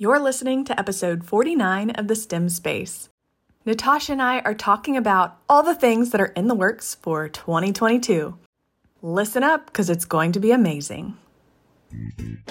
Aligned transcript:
You're 0.00 0.20
listening 0.20 0.64
to 0.66 0.78
episode 0.78 1.24
49 1.24 1.90
of 1.90 2.06
the 2.06 2.14
STEM 2.14 2.50
Space. 2.50 3.08
Natasha 3.66 4.12
and 4.12 4.22
I 4.22 4.38
are 4.42 4.54
talking 4.54 4.96
about 4.96 5.38
all 5.48 5.64
the 5.64 5.74
things 5.74 6.10
that 6.10 6.20
are 6.20 6.32
in 6.36 6.46
the 6.46 6.54
works 6.54 6.94
for 6.94 7.28
2022. 7.28 8.38
Listen 9.02 9.42
up 9.42 9.66
because 9.66 9.90
it's 9.90 10.04
going 10.04 10.30
to 10.30 10.38
be 10.38 10.52
amazing. 10.52 11.16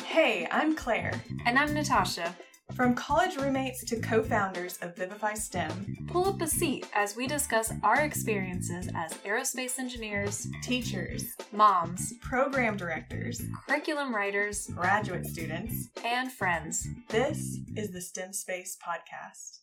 Hey, 0.03 0.45
I'm 0.51 0.75
Claire. 0.75 1.21
And 1.45 1.57
I'm 1.57 1.73
Natasha. 1.73 2.35
From 2.75 2.93
college 2.93 3.37
roommates 3.37 3.83
to 3.85 3.99
co 3.99 4.21
founders 4.21 4.77
of 4.81 4.95
Vivify 4.95 5.33
STEM, 5.33 6.05
Pull 6.07 6.27
up 6.27 6.41
a 6.41 6.47
seat 6.47 6.85
as 6.93 7.15
we 7.15 7.25
discuss 7.25 7.73
our 7.81 8.01
experiences 8.01 8.89
as 8.93 9.13
aerospace 9.25 9.79
engineers, 9.79 10.47
teachers, 10.61 11.35
moms, 11.51 12.13
program 12.21 12.77
directors, 12.77 13.41
curriculum 13.67 14.13
writers, 14.13 14.67
graduate 14.75 15.25
students, 15.25 15.89
and 16.03 16.31
friends. 16.31 16.87
this 17.09 17.57
is 17.75 17.91
the 17.91 18.01
STEM 18.01 18.33
Space 18.33 18.77
Podcast. 18.85 19.59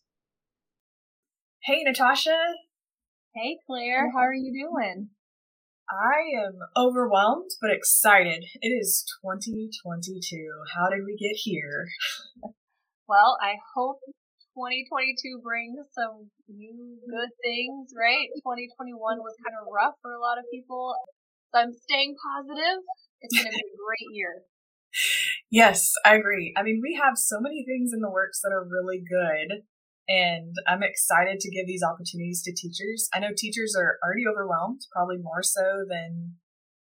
Hey, 1.63 1.83
Natasha. 1.85 2.37
Hey 3.35 3.59
Claire, 3.67 4.11
how 4.13 4.21
are 4.21 4.35
you 4.35 4.53
doing? 4.53 5.11
I 5.91 6.47
am 6.47 6.55
overwhelmed 6.77 7.51
but 7.61 7.71
excited. 7.71 8.45
It 8.61 8.69
is 8.69 9.05
2022. 9.23 10.49
How 10.75 10.89
did 10.89 11.05
we 11.05 11.17
get 11.17 11.37
here? 11.37 11.87
Well, 13.09 13.37
I 13.41 13.61
hope 13.77 14.01
2022 14.57 15.43
brings 15.43 15.77
some 15.93 16.31
new 16.49 16.97
good 17.05 17.33
things, 17.43 17.93
right? 17.93 18.31
2021 18.41 18.97
was 19.21 19.37
kind 19.45 19.57
of 19.61 19.69
rough 19.69 19.95
for 20.01 20.15
a 20.15 20.21
lot 20.21 20.39
of 20.39 20.45
people. 20.51 20.95
So 21.53 21.61
I'm 21.61 21.73
staying 21.75 22.17
positive. 22.17 22.81
It's 23.21 23.35
going 23.37 23.53
to 23.53 23.57
be 23.57 23.69
a 23.69 23.79
great 23.79 24.11
year. 24.13 24.43
Yes, 25.51 25.93
I 26.05 26.17
agree. 26.17 26.53
I 26.57 26.65
mean, 26.65 26.81
we 26.83 26.99
have 27.01 27.17
so 27.17 27.39
many 27.39 27.65
things 27.65 27.93
in 27.93 28.01
the 28.01 28.11
works 28.11 28.41
that 28.43 28.51
are 28.51 28.67
really 28.67 28.99
good, 28.99 29.63
and 30.09 30.53
I'm 30.67 30.83
excited 30.83 31.39
to 31.39 31.51
give 31.51 31.69
these 31.69 31.83
opportunities 31.83 32.43
to 32.43 32.53
teachers. 32.53 33.09
I 33.15 33.21
know 33.21 33.29
teachers 33.37 33.77
are 33.79 33.99
already 34.03 34.27
overwhelmed, 34.27 34.81
probably 34.93 35.19
more 35.19 35.45
so 35.45 35.85
than 35.89 36.39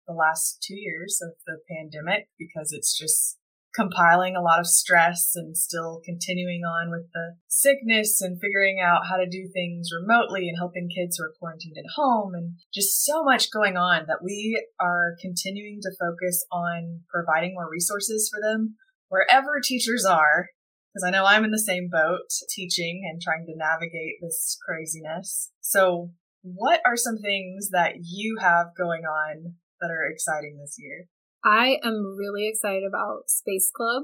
the 0.08 0.14
last 0.14 0.62
two 0.62 0.76
years 0.76 1.20
of 1.20 1.32
the 1.48 1.58
pandemic, 1.68 2.30
because 2.38 2.72
it's 2.72 2.96
just 2.96 3.39
compiling 3.76 4.36
a 4.36 4.42
lot 4.42 4.60
of 4.60 4.68
stress 4.68 5.34
and 5.36 5.56
still 5.56 6.02
continuing 6.04 6.62
on 6.64 6.90
with 6.90 7.12
the 7.14 7.36
sickness 7.48 8.22
and 8.22 8.40
figuring 8.42 8.80
out 8.80 9.08
how 9.08 9.18
to 9.18 9.30
do 9.30 9.48
things 9.54 9.90
remotely 9.94 10.48
and 10.50 10.58
helping 10.58 10.90
kids 10.90 11.18
who 11.18 11.24
are 11.24 11.34
quarantined 11.40 11.78
at 11.78 11.92
home 11.96 12.34
and 12.34 12.54
just 12.74 13.06
so 13.06 13.24
much 13.24 13.52
going 13.52 13.78
on 13.78 14.06
that 14.08 14.24
we 14.24 14.62
are 14.80 15.16
continuing 15.22 15.80
to 15.82 15.92
focus 16.00 16.46
on 16.52 17.02
providing 17.10 17.54
more 17.54 17.70
resources 17.70 18.30
for 18.32 18.42
them 18.42 18.76
wherever 19.10 19.60
teachers 19.64 20.06
are. 20.06 20.48
Because 20.94 21.08
I 21.08 21.12
know 21.12 21.26
I'm 21.26 21.44
in 21.44 21.52
the 21.52 21.60
same 21.60 21.88
boat 21.92 22.32
teaching 22.50 23.04
and 23.08 23.22
trying 23.22 23.46
to 23.46 23.56
navigate 23.56 24.16
this 24.22 24.58
craziness. 24.66 25.52
So, 25.62 26.10
what 26.42 26.82
are 26.84 26.98
some 26.98 27.20
things 27.20 27.70
that 27.70 27.94
you 28.04 28.38
have 28.40 28.68
going 28.76 29.04
on 29.04 29.54
that 29.82 29.92
are 29.92 30.10
exciting 30.10 30.58
this 30.60 30.78
year? 30.80 31.06
I 31.44 31.78
am 31.84 32.18
really 32.18 32.50
excited 32.50 32.84
about 32.88 33.30
Space 33.30 33.72
Club. 33.74 34.04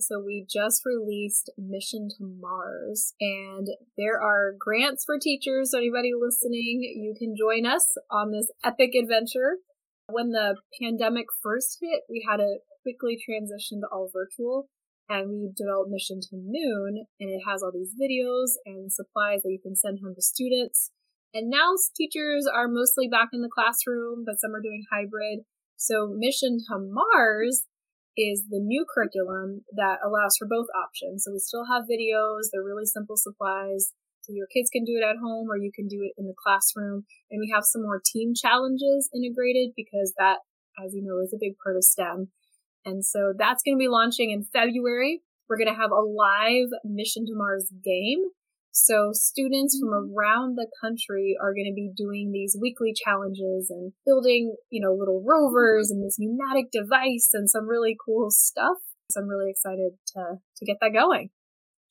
So 0.00 0.20
we 0.24 0.44
just 0.50 0.82
released 0.84 1.50
Mission 1.56 2.08
to 2.18 2.24
Mars 2.40 3.14
and 3.20 3.68
there 3.96 4.20
are 4.20 4.52
grants 4.58 5.04
for 5.04 5.16
teachers. 5.16 5.70
So 5.70 5.78
anybody 5.78 6.10
listening, 6.18 6.82
you 6.82 7.14
can 7.16 7.36
join 7.38 7.66
us 7.66 7.86
on 8.10 8.32
this 8.32 8.50
epic 8.64 8.96
adventure. 9.00 9.58
When 10.08 10.30
the 10.30 10.56
pandemic 10.82 11.26
first 11.40 11.78
hit, 11.80 12.02
we 12.10 12.26
had 12.28 12.38
to 12.38 12.58
quickly 12.82 13.16
transition 13.16 13.80
to 13.80 13.86
all 13.92 14.10
virtual 14.12 14.66
and 15.08 15.30
we 15.30 15.52
developed 15.54 15.90
Mission 15.90 16.18
to 16.20 16.34
Moon 16.34 17.06
and 17.20 17.30
it 17.30 17.42
has 17.46 17.62
all 17.62 17.70
these 17.72 17.94
videos 17.94 18.58
and 18.66 18.90
supplies 18.90 19.42
that 19.42 19.52
you 19.52 19.60
can 19.62 19.76
send 19.76 20.00
home 20.02 20.16
to 20.16 20.22
students. 20.22 20.90
And 21.32 21.48
now 21.48 21.74
teachers 21.96 22.44
are 22.52 22.66
mostly 22.66 23.06
back 23.06 23.28
in 23.32 23.40
the 23.40 23.48
classroom, 23.48 24.24
but 24.26 24.40
some 24.40 24.52
are 24.52 24.60
doing 24.60 24.82
hybrid. 24.90 25.46
So 25.82 26.14
Mission 26.14 26.62
to 26.70 26.78
Mars 26.78 27.66
is 28.16 28.46
the 28.46 28.62
new 28.62 28.86
curriculum 28.86 29.66
that 29.74 29.98
allows 29.98 30.36
for 30.38 30.46
both 30.46 30.70
options. 30.78 31.24
So 31.24 31.32
we 31.32 31.40
still 31.42 31.66
have 31.66 31.90
videos, 31.90 32.52
they're 32.52 32.62
really 32.62 32.86
simple 32.86 33.16
supplies. 33.16 33.90
So 34.22 34.30
your 34.30 34.46
kids 34.46 34.70
can 34.70 34.84
do 34.84 34.94
it 34.94 35.02
at 35.02 35.18
home 35.18 35.50
or 35.50 35.58
you 35.58 35.72
can 35.74 35.88
do 35.88 36.06
it 36.06 36.14
in 36.16 36.28
the 36.28 36.38
classroom. 36.38 37.02
And 37.32 37.40
we 37.40 37.50
have 37.52 37.64
some 37.66 37.82
more 37.82 37.98
team 37.98 38.30
challenges 38.30 39.10
integrated 39.10 39.74
because 39.74 40.14
that, 40.18 40.46
as 40.78 40.94
you 40.94 41.02
know, 41.02 41.18
is 41.18 41.34
a 41.34 41.42
big 41.42 41.58
part 41.58 41.74
of 41.74 41.82
STEM. 41.82 42.30
And 42.86 43.04
so 43.04 43.34
that's 43.36 43.64
going 43.64 43.74
to 43.74 43.82
be 43.82 43.90
launching 43.90 44.30
in 44.30 44.46
February. 44.54 45.22
We're 45.50 45.58
going 45.58 45.74
to 45.74 45.80
have 45.80 45.90
a 45.90 45.98
live 45.98 46.70
Mission 46.84 47.26
to 47.26 47.34
Mars 47.34 47.66
game 47.82 48.22
so 48.72 49.10
students 49.12 49.78
from 49.78 49.92
around 49.92 50.56
the 50.56 50.66
country 50.80 51.36
are 51.40 51.54
going 51.54 51.70
to 51.70 51.76
be 51.76 51.92
doing 51.94 52.32
these 52.32 52.56
weekly 52.60 52.92
challenges 52.92 53.68
and 53.70 53.92
building, 54.04 54.56
you 54.70 54.82
know, 54.82 54.92
little 54.92 55.22
rovers 55.24 55.90
and 55.90 56.04
this 56.04 56.16
pneumatic 56.18 56.72
device 56.72 57.30
and 57.32 57.48
some 57.48 57.68
really 57.68 57.96
cool 58.04 58.30
stuff. 58.30 58.78
So 59.10 59.20
I'm 59.20 59.28
really 59.28 59.50
excited 59.50 59.92
to, 60.16 60.40
to 60.56 60.64
get 60.64 60.78
that 60.80 60.92
going. 60.92 61.30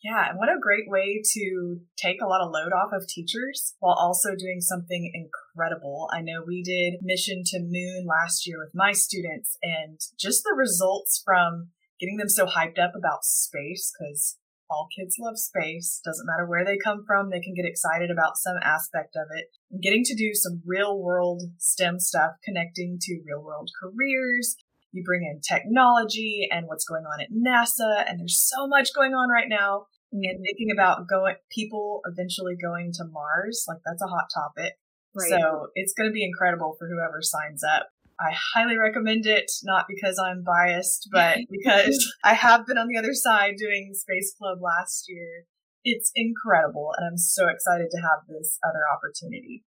Yeah, 0.03 0.29
and 0.29 0.39
what 0.39 0.49
a 0.49 0.57
great 0.59 0.89
way 0.89 1.21
to 1.33 1.77
take 1.95 2.23
a 2.23 2.27
lot 2.27 2.41
of 2.41 2.49
load 2.49 2.73
off 2.73 2.89
of 2.91 3.07
teachers 3.07 3.75
while 3.79 3.93
also 3.93 4.29
doing 4.35 4.59
something 4.59 5.11
incredible. 5.13 6.09
I 6.11 6.21
know 6.21 6.41
we 6.45 6.63
did 6.63 6.95
Mission 7.03 7.43
to 7.45 7.59
Moon 7.59 8.07
last 8.07 8.47
year 8.47 8.57
with 8.57 8.71
my 8.73 8.93
students, 8.93 9.57
and 9.61 9.99
just 10.19 10.41
the 10.43 10.55
results 10.57 11.21
from 11.23 11.69
getting 11.99 12.17
them 12.17 12.29
so 12.29 12.47
hyped 12.47 12.79
up 12.79 12.93
about 12.95 13.23
space, 13.23 13.93
because 13.93 14.39
all 14.71 14.87
kids 14.97 15.17
love 15.19 15.37
space. 15.37 16.01
Doesn't 16.03 16.25
matter 16.25 16.47
where 16.47 16.65
they 16.65 16.77
come 16.77 17.03
from, 17.05 17.29
they 17.29 17.41
can 17.41 17.53
get 17.53 17.65
excited 17.65 18.09
about 18.09 18.37
some 18.37 18.55
aspect 18.63 19.15
of 19.15 19.27
it. 19.37 19.47
And 19.69 19.81
getting 19.81 20.03
to 20.05 20.15
do 20.15 20.33
some 20.33 20.61
real 20.65 20.97
world 20.97 21.43
STEM 21.57 21.99
stuff 21.99 22.31
connecting 22.43 22.97
to 23.01 23.21
real 23.25 23.43
world 23.43 23.69
careers. 23.81 24.55
You 24.93 25.03
bring 25.03 25.23
in 25.23 25.41
technology 25.41 26.47
and 26.51 26.67
what's 26.67 26.85
going 26.85 27.03
on 27.05 27.21
at 27.21 27.31
NASA, 27.31 28.09
and 28.09 28.19
there's 28.19 28.41
so 28.41 28.67
much 28.67 28.89
going 28.95 29.13
on 29.13 29.29
right 29.29 29.47
now. 29.47 29.85
Mm-hmm. 30.13 30.23
And 30.23 30.43
thinking 30.43 30.71
about 30.73 31.07
going, 31.07 31.35
people 31.49 32.01
eventually 32.05 32.55
going 32.61 32.91
to 32.93 33.05
Mars, 33.05 33.65
like 33.67 33.79
that's 33.85 34.01
a 34.01 34.07
hot 34.07 34.25
topic. 34.33 34.73
Right. 35.15 35.29
So 35.29 35.67
it's 35.75 35.93
going 35.93 36.09
to 36.09 36.13
be 36.13 36.25
incredible 36.25 36.75
for 36.77 36.87
whoever 36.87 37.21
signs 37.21 37.63
up. 37.63 37.87
I 38.21 38.33
highly 38.53 38.77
recommend 38.77 39.25
it, 39.25 39.51
not 39.63 39.85
because 39.87 40.19
I'm 40.19 40.43
biased, 40.43 41.09
but 41.11 41.39
because 41.49 42.13
I 42.23 42.33
have 42.33 42.65
been 42.65 42.77
on 42.77 42.87
the 42.87 42.97
other 42.97 43.13
side 43.13 43.55
doing 43.57 43.93
Space 43.93 44.33
Club 44.37 44.59
last 44.61 45.05
year. 45.07 45.45
It's 45.83 46.11
incredible, 46.15 46.91
and 46.97 47.07
I'm 47.07 47.17
so 47.17 47.47
excited 47.47 47.87
to 47.89 47.97
have 47.97 48.27
this 48.29 48.59
other 48.63 48.83
opportunity. 48.93 49.63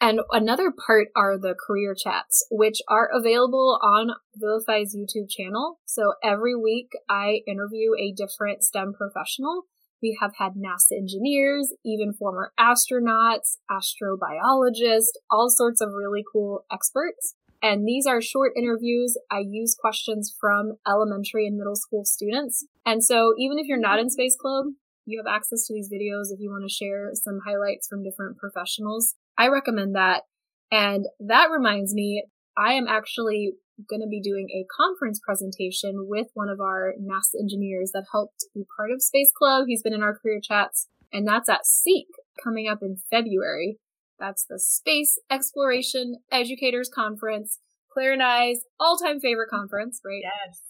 And 0.00 0.20
another 0.32 0.70
part 0.70 1.08
are 1.16 1.38
the 1.38 1.54
career 1.54 1.94
chats, 1.94 2.46
which 2.50 2.82
are 2.88 3.08
available 3.10 3.78
on 3.82 4.10
Vivify's 4.36 4.94
YouTube 4.94 5.30
channel. 5.30 5.80
So 5.86 6.12
every 6.22 6.54
week 6.54 6.90
I 7.08 7.40
interview 7.46 7.92
a 7.98 8.12
different 8.12 8.62
STEM 8.62 8.92
professional. 8.92 9.62
We 10.02 10.18
have 10.20 10.32
had 10.36 10.52
NASA 10.52 10.98
engineers, 10.98 11.72
even 11.86 12.12
former 12.12 12.52
astronauts, 12.60 13.56
astrobiologists, 13.70 15.16
all 15.30 15.48
sorts 15.48 15.80
of 15.80 15.94
really 15.94 16.22
cool 16.30 16.66
experts. 16.70 17.36
And 17.64 17.88
these 17.88 18.04
are 18.06 18.20
short 18.20 18.52
interviews. 18.58 19.16
I 19.30 19.38
use 19.38 19.74
questions 19.74 20.36
from 20.38 20.74
elementary 20.86 21.46
and 21.46 21.56
middle 21.56 21.76
school 21.76 22.04
students. 22.04 22.66
And 22.84 23.02
so 23.02 23.32
even 23.38 23.58
if 23.58 23.66
you're 23.66 23.80
not 23.80 23.98
in 23.98 24.10
Space 24.10 24.36
Club, 24.38 24.66
you 25.06 25.18
have 25.18 25.34
access 25.34 25.66
to 25.66 25.72
these 25.72 25.88
videos 25.90 26.30
if 26.30 26.40
you 26.40 26.50
want 26.50 26.68
to 26.68 26.74
share 26.74 27.12
some 27.14 27.40
highlights 27.46 27.88
from 27.88 28.02
different 28.02 28.36
professionals. 28.36 29.14
I 29.38 29.48
recommend 29.48 29.94
that. 29.94 30.24
And 30.70 31.06
that 31.20 31.48
reminds 31.50 31.94
me, 31.94 32.24
I 32.54 32.74
am 32.74 32.86
actually 32.86 33.52
going 33.88 34.02
to 34.02 34.08
be 34.08 34.20
doing 34.20 34.48
a 34.50 34.68
conference 34.76 35.18
presentation 35.24 36.06
with 36.06 36.26
one 36.34 36.50
of 36.50 36.60
our 36.60 36.92
NASA 37.00 37.40
engineers 37.40 37.92
that 37.94 38.04
helped 38.12 38.44
be 38.54 38.66
part 38.76 38.90
of 38.90 39.02
Space 39.02 39.32
Club. 39.34 39.64
He's 39.68 39.82
been 39.82 39.94
in 39.94 40.02
our 40.02 40.18
career 40.18 40.38
chats, 40.38 40.88
and 41.14 41.26
that's 41.26 41.48
at 41.48 41.62
SEEC 41.64 42.08
coming 42.42 42.68
up 42.68 42.80
in 42.82 42.98
February. 43.10 43.78
That's 44.18 44.44
the 44.48 44.58
Space 44.58 45.18
Exploration 45.30 46.16
Educators 46.30 46.90
Conference. 46.92 47.58
Claire 47.92 48.12
and 48.12 48.22
I's 48.22 48.64
all-time 48.80 49.20
favorite 49.20 49.50
conference, 49.50 50.00
right? 50.04 50.22
Yes. 50.22 50.60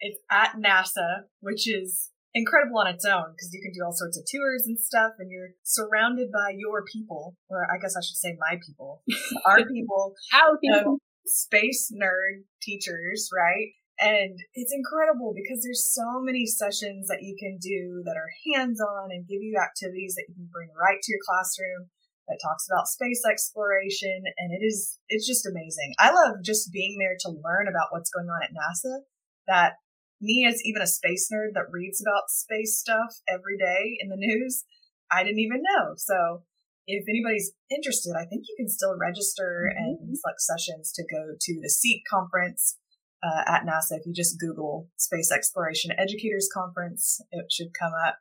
It's 0.00 0.18
at 0.30 0.54
NASA, 0.56 1.26
which 1.40 1.68
is 1.68 2.10
incredible 2.34 2.78
on 2.78 2.86
its 2.86 3.04
own 3.04 3.32
because 3.32 3.50
you 3.52 3.60
can 3.60 3.72
do 3.72 3.84
all 3.84 3.92
sorts 3.92 4.16
of 4.16 4.24
tours 4.30 4.64
and 4.66 4.78
stuff 4.78 5.12
and 5.18 5.30
you're 5.30 5.50
surrounded 5.64 6.30
by 6.30 6.54
your 6.56 6.84
people, 6.84 7.36
or 7.48 7.66
I 7.66 7.78
guess 7.80 7.96
I 7.96 8.02
should 8.04 8.16
say 8.16 8.36
my 8.38 8.58
people, 8.64 9.02
our 9.46 9.66
people, 9.66 10.14
Our 10.32 10.58
people. 10.58 10.98
space 11.26 11.90
nerd 11.92 12.44
teachers, 12.62 13.30
right? 13.34 13.74
And 13.98 14.38
it's 14.54 14.72
incredible 14.72 15.34
because 15.34 15.64
there's 15.64 15.90
so 15.90 16.20
many 16.22 16.46
sessions 16.46 17.08
that 17.08 17.22
you 17.22 17.34
can 17.36 17.58
do 17.60 18.02
that 18.06 18.14
are 18.14 18.30
hands 18.54 18.80
on 18.80 19.10
and 19.10 19.26
give 19.26 19.42
you 19.42 19.58
activities 19.58 20.14
that 20.14 20.26
you 20.28 20.34
can 20.36 20.48
bring 20.52 20.68
right 20.78 21.02
to 21.02 21.10
your 21.12 21.18
classroom 21.26 21.90
that 22.28 22.40
talks 22.42 22.66
about 22.70 22.88
space 22.88 23.22
exploration. 23.24 24.22
And 24.36 24.52
it 24.52 24.64
is, 24.64 24.98
it's 25.08 25.26
just 25.26 25.46
amazing. 25.46 25.94
I 25.98 26.12
love 26.12 26.44
just 26.44 26.72
being 26.72 26.96
there 26.98 27.16
to 27.20 27.30
learn 27.30 27.68
about 27.68 27.88
what's 27.90 28.10
going 28.10 28.28
on 28.28 28.42
at 28.42 28.52
NASA 28.52 29.00
that 29.46 29.74
me 30.20 30.46
as 30.48 30.60
even 30.64 30.82
a 30.82 30.86
space 30.86 31.28
nerd 31.32 31.54
that 31.54 31.70
reads 31.70 32.00
about 32.00 32.28
space 32.28 32.78
stuff 32.78 33.22
every 33.28 33.56
day 33.56 33.96
in 34.00 34.08
the 34.08 34.16
news, 34.16 34.64
I 35.10 35.22
didn't 35.22 35.40
even 35.40 35.62
know. 35.62 35.94
So 35.96 36.42
if 36.86 37.04
anybody's 37.08 37.52
interested, 37.70 38.14
I 38.16 38.24
think 38.24 38.44
you 38.48 38.56
can 38.56 38.68
still 38.68 38.96
register 38.98 39.70
mm-hmm. 39.70 40.02
and 40.02 40.18
select 40.18 40.40
sessions 40.40 40.92
to 40.92 41.04
go 41.04 41.34
to 41.38 41.60
the 41.60 41.68
SEEC 41.68 42.02
conference 42.10 42.78
uh, 43.22 43.42
at 43.46 43.62
NASA. 43.62 43.98
If 43.98 44.06
you 44.06 44.12
just 44.12 44.40
Google 44.40 44.88
Space 44.96 45.30
Exploration 45.30 45.92
Educators 45.98 46.48
Conference, 46.52 47.20
it 47.30 47.46
should 47.52 47.74
come 47.78 47.92
up. 48.06 48.18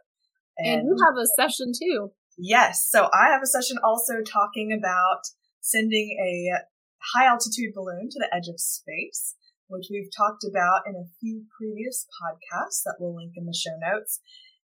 And, 0.57 0.81
and 0.81 0.87
you 0.87 0.97
have 1.05 1.15
a 1.17 1.27
session 1.41 1.71
too. 1.71 2.11
Yes. 2.37 2.87
So 2.89 3.09
I 3.13 3.31
have 3.31 3.41
a 3.41 3.47
session 3.47 3.77
also 3.83 4.21
talking 4.21 4.71
about 4.71 5.21
sending 5.59 6.17
a 6.21 6.51
high 7.13 7.25
altitude 7.25 7.73
balloon 7.73 8.09
to 8.11 8.19
the 8.19 8.33
edge 8.33 8.47
of 8.47 8.59
space, 8.59 9.35
which 9.67 9.87
we've 9.89 10.09
talked 10.15 10.43
about 10.47 10.81
in 10.87 10.95
a 10.95 11.09
few 11.19 11.45
previous 11.57 12.05
podcasts 12.21 12.83
that 12.85 12.97
we'll 12.99 13.15
link 13.15 13.33
in 13.35 13.45
the 13.45 13.57
show 13.57 13.75
notes. 13.79 14.19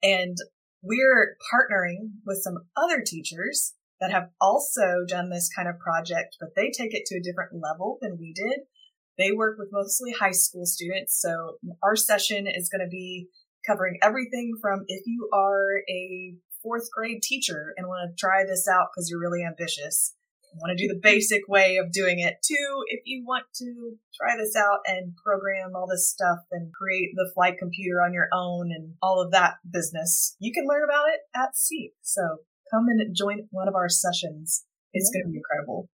And 0.01 0.37
we're 0.81 1.37
partnering 1.53 2.19
with 2.25 2.41
some 2.43 2.57
other 2.75 3.01
teachers 3.01 3.73
that 4.01 4.11
have 4.11 4.29
also 4.41 5.05
done 5.07 5.29
this 5.29 5.49
kind 5.55 5.69
of 5.69 5.79
project, 5.79 6.35
but 6.39 6.49
they 6.55 6.69
take 6.69 6.93
it 6.93 7.05
to 7.05 7.17
a 7.17 7.23
different 7.23 7.53
level 7.53 7.97
than 8.01 8.17
we 8.19 8.33
did. 8.33 8.61
They 9.17 9.31
work 9.31 9.57
with 9.57 9.69
mostly 9.71 10.11
high 10.11 10.31
school 10.31 10.65
students. 10.65 11.19
So 11.21 11.57
our 11.81 11.95
session 11.95 12.47
is 12.47 12.69
going 12.69 12.85
to 12.85 12.89
be 12.89 13.29
covering 13.65 13.97
everything 14.01 14.53
from 14.61 14.85
if 14.87 15.03
you 15.05 15.29
are 15.33 15.79
a 15.89 16.35
fourth 16.61 16.89
grade 16.95 17.21
teacher 17.21 17.73
and 17.77 17.87
want 17.87 18.09
to 18.09 18.15
try 18.19 18.43
this 18.45 18.67
out 18.67 18.87
because 18.93 19.09
you're 19.09 19.19
really 19.19 19.43
ambitious, 19.45 20.15
want 20.61 20.77
to 20.77 20.87
do 20.87 20.91
the 20.91 20.99
basic 21.01 21.47
way 21.47 21.77
of 21.77 21.91
doing 21.91 22.19
it 22.19 22.37
too. 22.43 22.83
If 22.87 23.01
you 23.05 23.23
want 23.25 23.45
to 23.55 23.97
try 24.15 24.35
this 24.37 24.55
out 24.55 24.79
and 24.85 25.15
program 25.15 25.75
all 25.75 25.87
this 25.87 26.09
stuff 26.09 26.39
and 26.51 26.71
create 26.73 27.09
the 27.15 27.31
flight 27.33 27.57
computer 27.57 28.01
on 28.01 28.13
your 28.13 28.29
own 28.33 28.71
and 28.71 28.93
all 29.01 29.21
of 29.21 29.31
that 29.31 29.55
business, 29.69 30.35
you 30.39 30.53
can 30.53 30.67
learn 30.67 30.83
about 30.83 31.07
it 31.09 31.21
at 31.35 31.55
SEEC. 31.55 31.93
So 32.01 32.21
come 32.71 32.87
and 32.87 33.15
join 33.15 33.47
one 33.51 33.67
of 33.67 33.75
our 33.75 33.89
sessions. 33.89 34.65
It's 34.93 35.11
yeah. 35.13 35.21
going 35.21 35.29
to 35.29 35.31
be 35.31 35.37
incredible. 35.37 35.89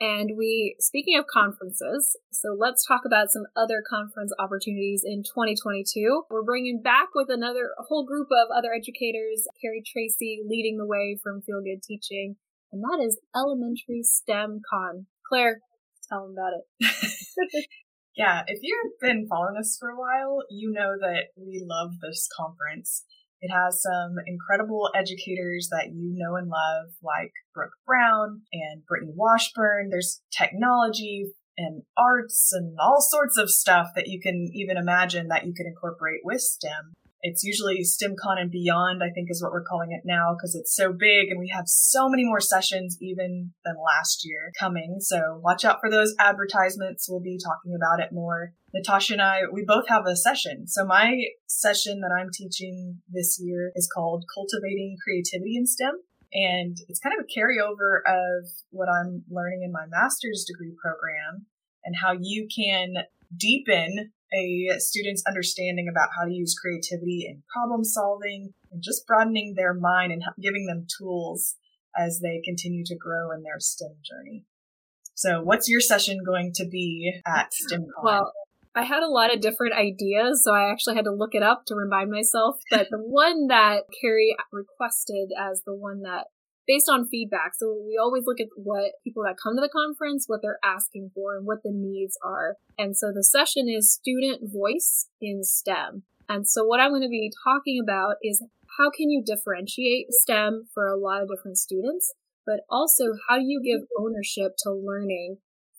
And 0.00 0.30
we, 0.38 0.76
speaking 0.78 1.18
of 1.18 1.26
conferences, 1.26 2.16
so 2.32 2.56
let's 2.58 2.86
talk 2.86 3.02
about 3.04 3.30
some 3.30 3.44
other 3.54 3.82
conference 3.86 4.32
opportunities 4.38 5.02
in 5.04 5.22
2022. 5.22 6.22
We're 6.30 6.42
bringing 6.42 6.80
back 6.80 7.08
with 7.14 7.28
another 7.28 7.72
whole 7.76 8.06
group 8.06 8.28
of 8.32 8.48
other 8.56 8.72
educators, 8.74 9.46
Carrie 9.60 9.82
Tracy 9.84 10.40
leading 10.48 10.78
the 10.78 10.86
way 10.86 11.18
from 11.22 11.42
Feel 11.42 11.60
Good 11.60 11.82
Teaching, 11.82 12.36
and 12.72 12.82
that 12.82 13.04
is 13.04 13.20
Elementary 13.36 14.02
STEM 14.02 14.62
Con. 14.70 15.06
Claire, 15.28 15.60
tell 16.08 16.26
them 16.26 16.32
about 16.32 16.54
it. 16.56 17.66
yeah, 18.16 18.42
if 18.46 18.60
you've 18.62 18.98
been 19.02 19.26
following 19.28 19.56
us 19.58 19.76
for 19.78 19.90
a 19.90 19.98
while, 19.98 20.44
you 20.48 20.72
know 20.72 20.96
that 20.98 21.28
we 21.36 21.62
love 21.62 22.00
this 22.00 22.26
conference. 22.34 23.04
It 23.40 23.50
has 23.50 23.82
some 23.82 24.16
incredible 24.26 24.90
educators 24.94 25.68
that 25.70 25.92
you 25.92 26.14
know 26.16 26.36
and 26.36 26.48
love, 26.48 26.92
like 27.02 27.32
Brooke 27.54 27.72
Brown 27.86 28.42
and 28.52 28.84
Brittany 28.86 29.12
Washburn. 29.14 29.88
There's 29.90 30.20
technology 30.36 31.32
and 31.56 31.82
arts 31.96 32.50
and 32.52 32.76
all 32.78 33.00
sorts 33.00 33.36
of 33.36 33.50
stuff 33.50 33.88
that 33.94 34.08
you 34.08 34.20
can 34.20 34.48
even 34.52 34.76
imagine 34.76 35.28
that 35.28 35.46
you 35.46 35.54
can 35.54 35.66
incorporate 35.66 36.20
with 36.24 36.40
STEM. 36.40 36.94
It's 37.22 37.44
usually 37.44 37.80
STEMCon 37.80 38.40
and 38.40 38.50
beyond, 38.50 39.02
I 39.02 39.10
think 39.10 39.28
is 39.30 39.42
what 39.42 39.52
we're 39.52 39.64
calling 39.64 39.92
it 39.92 40.02
now 40.04 40.34
because 40.34 40.54
it's 40.54 40.74
so 40.74 40.92
big 40.92 41.28
and 41.28 41.38
we 41.38 41.48
have 41.54 41.68
so 41.68 42.08
many 42.08 42.24
more 42.24 42.40
sessions 42.40 42.96
even 43.00 43.52
than 43.64 43.74
last 43.76 44.24
year 44.24 44.50
coming. 44.58 44.96
So 45.00 45.40
watch 45.42 45.64
out 45.64 45.80
for 45.80 45.90
those 45.90 46.14
advertisements. 46.18 47.08
We'll 47.08 47.20
be 47.20 47.38
talking 47.42 47.74
about 47.74 48.02
it 48.02 48.12
more. 48.12 48.54
Natasha 48.72 49.14
and 49.14 49.22
I, 49.22 49.40
we 49.52 49.64
both 49.66 49.88
have 49.88 50.06
a 50.06 50.16
session. 50.16 50.66
So 50.66 50.84
my 50.84 51.18
session 51.46 52.00
that 52.00 52.16
I'm 52.16 52.30
teaching 52.32 53.00
this 53.08 53.38
year 53.40 53.72
is 53.74 53.88
called 53.92 54.24
Cultivating 54.32 54.96
Creativity 55.04 55.56
in 55.56 55.66
STEM. 55.66 56.00
And 56.32 56.76
it's 56.88 57.00
kind 57.00 57.14
of 57.18 57.24
a 57.24 57.38
carryover 57.38 57.98
of 58.06 58.48
what 58.70 58.88
I'm 58.88 59.24
learning 59.28 59.62
in 59.64 59.72
my 59.72 59.86
master's 59.90 60.44
degree 60.46 60.72
program 60.80 61.46
and 61.84 61.96
how 62.00 62.12
you 62.18 62.46
can 62.54 63.04
deepen 63.36 64.12
a 64.32 64.78
student's 64.78 65.22
understanding 65.26 65.88
about 65.90 66.10
how 66.16 66.24
to 66.24 66.32
use 66.32 66.54
creativity 66.54 67.26
in 67.28 67.42
problem 67.52 67.84
solving 67.84 68.54
and 68.70 68.82
just 68.82 69.06
broadening 69.06 69.54
their 69.56 69.74
mind 69.74 70.12
and 70.12 70.22
giving 70.40 70.66
them 70.66 70.86
tools 70.98 71.56
as 71.96 72.20
they 72.20 72.40
continue 72.44 72.84
to 72.84 72.96
grow 72.96 73.32
in 73.32 73.42
their 73.42 73.58
STEM 73.58 73.96
journey. 74.04 74.44
So, 75.14 75.42
what's 75.42 75.68
your 75.68 75.80
session 75.80 76.20
going 76.24 76.52
to 76.54 76.66
be 76.66 77.12
at 77.26 77.50
STEMCon? 77.70 77.88
Well, 78.02 78.32
I 78.74 78.84
had 78.84 79.02
a 79.02 79.08
lot 79.08 79.34
of 79.34 79.40
different 79.40 79.74
ideas, 79.74 80.44
so 80.44 80.54
I 80.54 80.70
actually 80.70 80.94
had 80.94 81.04
to 81.04 81.12
look 81.12 81.34
it 81.34 81.42
up 81.42 81.64
to 81.66 81.74
remind 81.74 82.10
myself. 82.10 82.56
But 82.70 82.86
the 82.90 82.98
one 82.98 83.48
that 83.48 83.82
Carrie 84.00 84.36
requested 84.52 85.30
as 85.36 85.62
the 85.66 85.74
one 85.74 86.02
that 86.02 86.28
based 86.70 86.88
on 86.88 87.08
feedback. 87.08 87.50
So 87.58 87.82
we 87.84 87.98
always 88.00 88.22
look 88.26 88.38
at 88.38 88.46
what 88.54 88.92
people 89.02 89.24
that 89.24 89.34
come 89.42 89.56
to 89.56 89.60
the 89.60 89.68
conference, 89.68 90.26
what 90.28 90.38
they're 90.40 90.62
asking 90.62 91.10
for 91.12 91.36
and 91.36 91.44
what 91.44 91.64
the 91.64 91.72
needs 91.74 92.16
are. 92.24 92.54
And 92.78 92.96
so 92.96 93.10
the 93.12 93.24
session 93.24 93.68
is 93.68 93.92
student 93.92 94.52
voice 94.52 95.08
in 95.20 95.42
STEM. 95.42 96.04
And 96.28 96.46
so 96.46 96.64
what 96.64 96.78
I'm 96.78 96.92
going 96.92 97.02
to 97.02 97.08
be 97.08 97.32
talking 97.42 97.80
about 97.82 98.22
is 98.22 98.44
how 98.78 98.88
can 98.88 99.10
you 99.10 99.20
differentiate 99.26 100.06
STEM 100.10 100.68
for 100.72 100.86
a 100.86 100.96
lot 100.96 101.22
of 101.22 101.28
different 101.28 101.58
students, 101.58 102.14
but 102.46 102.60
also 102.70 103.18
how 103.28 103.38
do 103.38 103.44
you 103.44 103.60
give 103.60 103.88
ownership 103.98 104.52
to 104.62 104.70
learning 104.70 105.38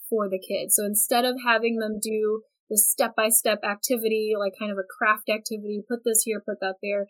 for 0.09 0.27
the 0.27 0.43
kids? 0.43 0.75
So 0.75 0.83
instead 0.83 1.23
of 1.23 1.37
having 1.45 1.77
them 1.77 1.99
do 2.01 2.41
the 2.69 2.77
step 2.77 3.15
by 3.15 3.29
step 3.29 3.59
activity, 3.63 4.33
like 4.37 4.59
kind 4.59 4.73
of 4.73 4.77
a 4.77 4.83
craft 4.83 5.29
activity, 5.29 5.83
put 5.87 6.03
this 6.03 6.23
here, 6.25 6.43
put 6.45 6.59
that 6.59 6.75
there, 6.83 7.07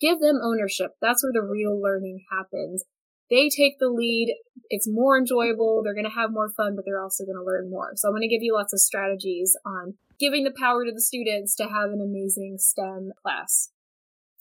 give 0.00 0.18
them 0.18 0.40
ownership. 0.42 0.92
That's 1.02 1.22
where 1.22 1.32
the 1.34 1.46
real 1.46 1.78
learning 1.78 2.24
happens. 2.32 2.84
They 3.30 3.48
take 3.48 3.78
the 3.78 3.88
lead. 3.88 4.34
It's 4.70 4.88
more 4.88 5.18
enjoyable. 5.18 5.82
They're 5.82 5.94
going 5.94 6.04
to 6.04 6.10
have 6.10 6.32
more 6.32 6.50
fun, 6.56 6.76
but 6.76 6.84
they're 6.84 7.02
also 7.02 7.24
going 7.24 7.36
to 7.36 7.44
learn 7.44 7.70
more. 7.70 7.92
So 7.96 8.08
I'm 8.08 8.12
going 8.12 8.22
to 8.22 8.28
give 8.28 8.42
you 8.42 8.54
lots 8.54 8.72
of 8.72 8.80
strategies 8.80 9.56
on 9.64 9.94
giving 10.18 10.44
the 10.44 10.54
power 10.56 10.84
to 10.84 10.92
the 10.92 11.00
students 11.00 11.54
to 11.56 11.64
have 11.64 11.90
an 11.90 12.00
amazing 12.00 12.56
STEM 12.58 13.12
class. 13.22 13.70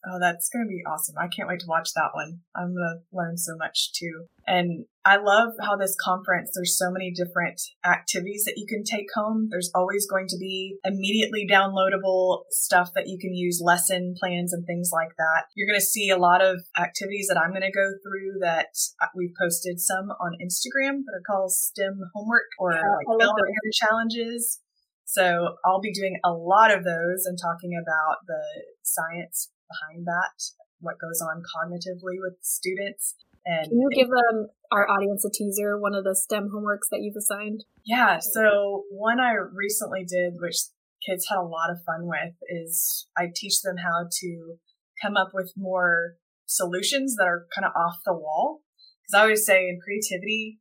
Oh, 0.06 0.20
that's 0.20 0.50
going 0.50 0.66
to 0.66 0.70
be 0.70 0.84
awesome. 0.88 1.16
I 1.20 1.28
can't 1.28 1.50
wait 1.50 1.60
to 1.62 1.68
watch 1.68 1.90
that 1.96 2.12
one. 2.14 2.40
I'm 2.56 2.76
going 2.76 3.02
to 3.02 3.18
learn 3.18 3.38
so 3.38 3.56
much 3.58 3.92
too. 3.94 4.28
And 4.46 4.86
I 5.04 5.18
love 5.18 5.54
how 5.60 5.76
this 5.76 5.96
conference, 6.00 6.52
there's 6.54 6.78
so 6.78 6.92
many 6.92 7.12
different 7.12 7.60
activities 7.86 8.44
that 8.46 8.56
you 8.58 8.66
can 8.68 8.84
take 8.84 9.08
home. 9.16 9.48
There's 9.50 9.72
always 9.74 10.08
going 10.08 10.28
to 10.30 10.38
be 10.38 10.78
immediately 10.86 11.48
downloadable 11.50 12.44
stuff 12.52 12.92
that 12.96 13.08
you 13.08 13.18
can 13.20 13.34
use, 13.34 13.62
lesson 13.64 14.16
plans 14.20 14.54
and 14.54 14.66
things 14.66 14.92
like 14.94 15.16
that. 15.18 15.46
You're 15.56 15.68
going 15.68 15.80
to 15.80 15.86
see 15.86 16.10
a 16.10 16.18
lot 16.18 16.42
of 16.42 16.62
activities 16.78 17.28
that 17.28 17.40
I'm 17.40 17.52
going 17.52 17.62
to 17.62 17.72
go 17.72 17.92
through 18.04 18.40
that 18.42 18.76
uh, 19.02 19.08
we've 19.16 19.34
posted 19.40 19.80
some 19.80 20.12
on 20.22 20.38
Instagram 20.42 21.04
that 21.06 21.16
are 21.16 21.26
called 21.26 21.52
STEM 21.52 22.00
homework 22.14 22.48
or 22.60 22.74
yeah, 22.74 22.82
like 22.82 23.20
Belmont 23.20 23.40
challenges. 23.74 24.62
So 25.06 25.56
I'll 25.66 25.82
be 25.82 25.94
doing 25.94 26.20
a 26.24 26.32
lot 26.32 26.70
of 26.70 26.84
those 26.84 27.26
and 27.26 27.38
talking 27.42 27.80
about 27.82 28.18
the 28.28 28.44
science 28.84 29.50
behind 29.68 30.06
that, 30.06 30.36
what 30.80 31.00
goes 31.00 31.22
on 31.22 31.44
cognitively 31.44 32.18
with 32.20 32.38
students. 32.42 33.16
And 33.46 33.70
Can 33.70 33.80
you 33.80 33.90
give 33.94 34.10
um, 34.10 34.48
our 34.72 34.90
audience 34.90 35.24
a 35.24 35.32
teaser, 35.32 35.80
one 35.80 35.96
of 35.96 36.04
the 36.04 36.16
STEM 36.16 36.50
homeworks 36.54 36.90
that 36.92 37.02
you've 37.02 37.16
assigned? 37.16 37.64
Yeah, 37.86 38.20
so 38.20 38.84
one 38.90 39.20
I 39.20 39.34
recently 39.54 40.04
did, 40.04 40.34
which 40.40 40.58
kids 41.06 41.28
had 41.30 41.38
a 41.38 41.48
lot 41.48 41.72
of 41.72 41.78
fun 41.86 42.08
with, 42.08 42.36
is 42.50 43.08
I 43.18 43.28
teach 43.34 43.62
them 43.62 43.78
how 43.78 44.10
to 44.12 44.56
come 45.02 45.16
up 45.16 45.30
with 45.34 45.54
more 45.56 46.16
solutions 46.46 47.16
that 47.16 47.28
are 47.28 47.48
kind 47.56 47.66
of 47.66 47.72
off 47.76 48.00
the 48.06 48.14
wall. 48.14 48.62
Because 49.02 49.20
I 49.20 49.22
always 49.24 49.46
say 49.46 49.70
in 49.70 49.80
creativity, 49.82 50.60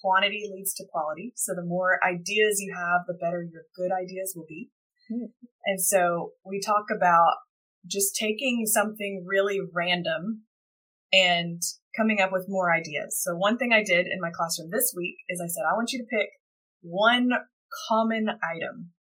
quantity 0.00 0.48
leads 0.54 0.74
to 0.74 0.84
quality. 0.90 1.32
So 1.34 1.54
the 1.54 1.64
more 1.64 1.98
ideas 2.04 2.60
you 2.60 2.74
have, 2.76 3.06
the 3.06 3.14
better 3.14 3.42
your 3.42 3.62
good 3.76 3.90
ideas 3.92 4.34
will 4.36 4.46
be. 4.48 4.70
Mm. 5.10 5.30
And 5.66 5.80
so 5.80 6.32
we 6.44 6.60
talk 6.60 6.86
about 6.94 7.34
just 7.88 8.14
taking 8.14 8.64
something 8.66 9.24
really 9.26 9.60
random 9.72 10.42
and 11.12 11.60
coming 11.96 12.20
up 12.20 12.30
with 12.32 12.46
more 12.48 12.72
ideas. 12.72 13.20
So 13.22 13.34
one 13.34 13.58
thing 13.58 13.72
I 13.72 13.82
did 13.82 14.06
in 14.06 14.20
my 14.20 14.30
classroom 14.30 14.70
this 14.70 14.92
week 14.96 15.16
is 15.28 15.40
I 15.40 15.48
said, 15.48 15.64
I 15.68 15.74
want 15.74 15.92
you 15.92 15.98
to 15.98 16.04
pick 16.04 16.28
one 16.82 17.30
common 17.88 18.28
item. 18.42 18.92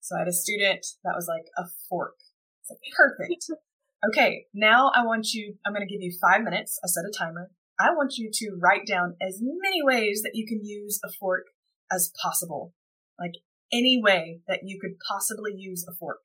So 0.00 0.16
I 0.16 0.20
had 0.20 0.28
a 0.28 0.32
student 0.32 0.84
that 1.04 1.14
was 1.14 1.28
like 1.28 1.46
a 1.56 1.68
fork. 1.88 2.16
It's 2.62 2.70
like, 2.70 2.80
perfect. 2.96 3.46
Okay, 4.04 4.46
now 4.52 4.90
I 4.96 5.06
want 5.06 5.28
you, 5.32 5.54
I'm 5.64 5.72
going 5.72 5.86
to 5.86 5.92
give 5.92 6.02
you 6.02 6.10
five 6.20 6.42
minutes. 6.42 6.76
I 6.84 6.88
set 6.88 7.04
a 7.04 7.16
timer. 7.16 7.52
I 7.78 7.90
want 7.90 8.14
you 8.16 8.30
to 8.32 8.58
write 8.60 8.84
down 8.84 9.14
as 9.22 9.38
many 9.40 9.80
ways 9.80 10.22
that 10.24 10.32
you 10.34 10.44
can 10.44 10.64
use 10.64 10.98
a 11.04 11.12
fork 11.20 11.44
as 11.88 12.12
possible. 12.20 12.74
Like 13.16 13.34
any 13.72 14.00
way 14.02 14.40
that 14.48 14.62
you 14.64 14.80
could 14.80 14.96
possibly 15.08 15.52
use 15.56 15.86
a 15.88 15.94
fork. 15.94 16.18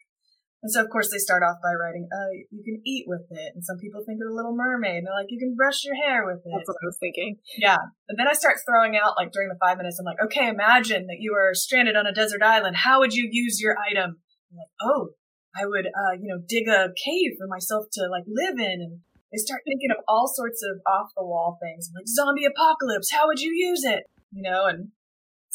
And 0.64 0.72
so, 0.72 0.82
of 0.82 0.90
course, 0.90 1.12
they 1.12 1.22
start 1.22 1.44
off 1.44 1.62
by 1.62 1.74
writing, 1.74 2.10
"Oh, 2.12 2.32
you 2.50 2.64
can 2.64 2.82
eat 2.86 3.06
with 3.08 3.26
it," 3.30 3.54
and 3.54 3.64
some 3.64 3.78
people 3.78 4.04
think 4.04 4.18
of 4.22 4.28
the 4.28 4.34
Little 4.34 4.56
Mermaid, 4.56 4.98
and 4.98 5.08
they're 5.08 5.14
like, 5.14 5.30
"You 5.30 5.40
can 5.40 5.56
brush 5.56 5.86
your 5.86 5.96
hair 5.96 6.26
with 6.26 6.42
it." 6.46 6.50
That's 6.50 6.68
what 6.68 6.82
I 6.82 6.90
was 6.90 6.98
thinking. 7.00 7.38
Yeah, 7.58 7.78
and 8.10 8.18
then 8.18 8.28
I 8.28 8.34
start 8.34 8.58
throwing 8.66 8.98
out 8.98 9.14
like 9.18 9.32
during 9.32 9.50
the 9.50 9.60
five 9.62 9.78
minutes, 9.78 10.00
I'm 10.00 10.06
like, 10.06 10.22
"Okay, 10.26 10.50
imagine 10.50 11.06
that 11.08 11.22
you 11.22 11.36
are 11.36 11.54
stranded 11.54 11.96
on 11.96 12.08
a 12.08 12.14
desert 12.14 12.42
island. 12.42 12.78
How 12.78 13.00
would 13.00 13.14
you 13.14 13.30
use 13.30 13.62
your 13.62 13.78
item?" 13.78 14.22
I'm 14.52 14.58
like, 14.58 14.74
"Oh, 14.82 15.14
I 15.58 15.66
would, 15.66 15.88
uh, 15.88 16.14
you 16.20 16.28
know, 16.28 16.42
dig 16.48 16.68
a 16.68 16.94
cave 16.94 17.34
for 17.38 17.48
myself 17.48 17.86
to 17.94 18.08
like 18.10 18.26
live 18.28 18.60
in. 18.60 18.82
And 18.82 19.00
they 19.32 19.38
start 19.38 19.62
thinking 19.66 19.92
of 19.92 20.04
all 20.08 20.28
sorts 20.28 20.62
of 20.64 20.82
off 20.86 21.12
the 21.18 21.26
wall 21.26 21.58
things 21.62 21.90
like 21.96 22.08
zombie 22.08 22.46
apocalypse. 22.46 23.12
How 23.12 23.28
would 23.28 23.40
you 23.40 23.52
use 23.54 23.84
it? 23.84 24.04
You 24.32 24.44
know, 24.44 24.66
and 24.66 24.90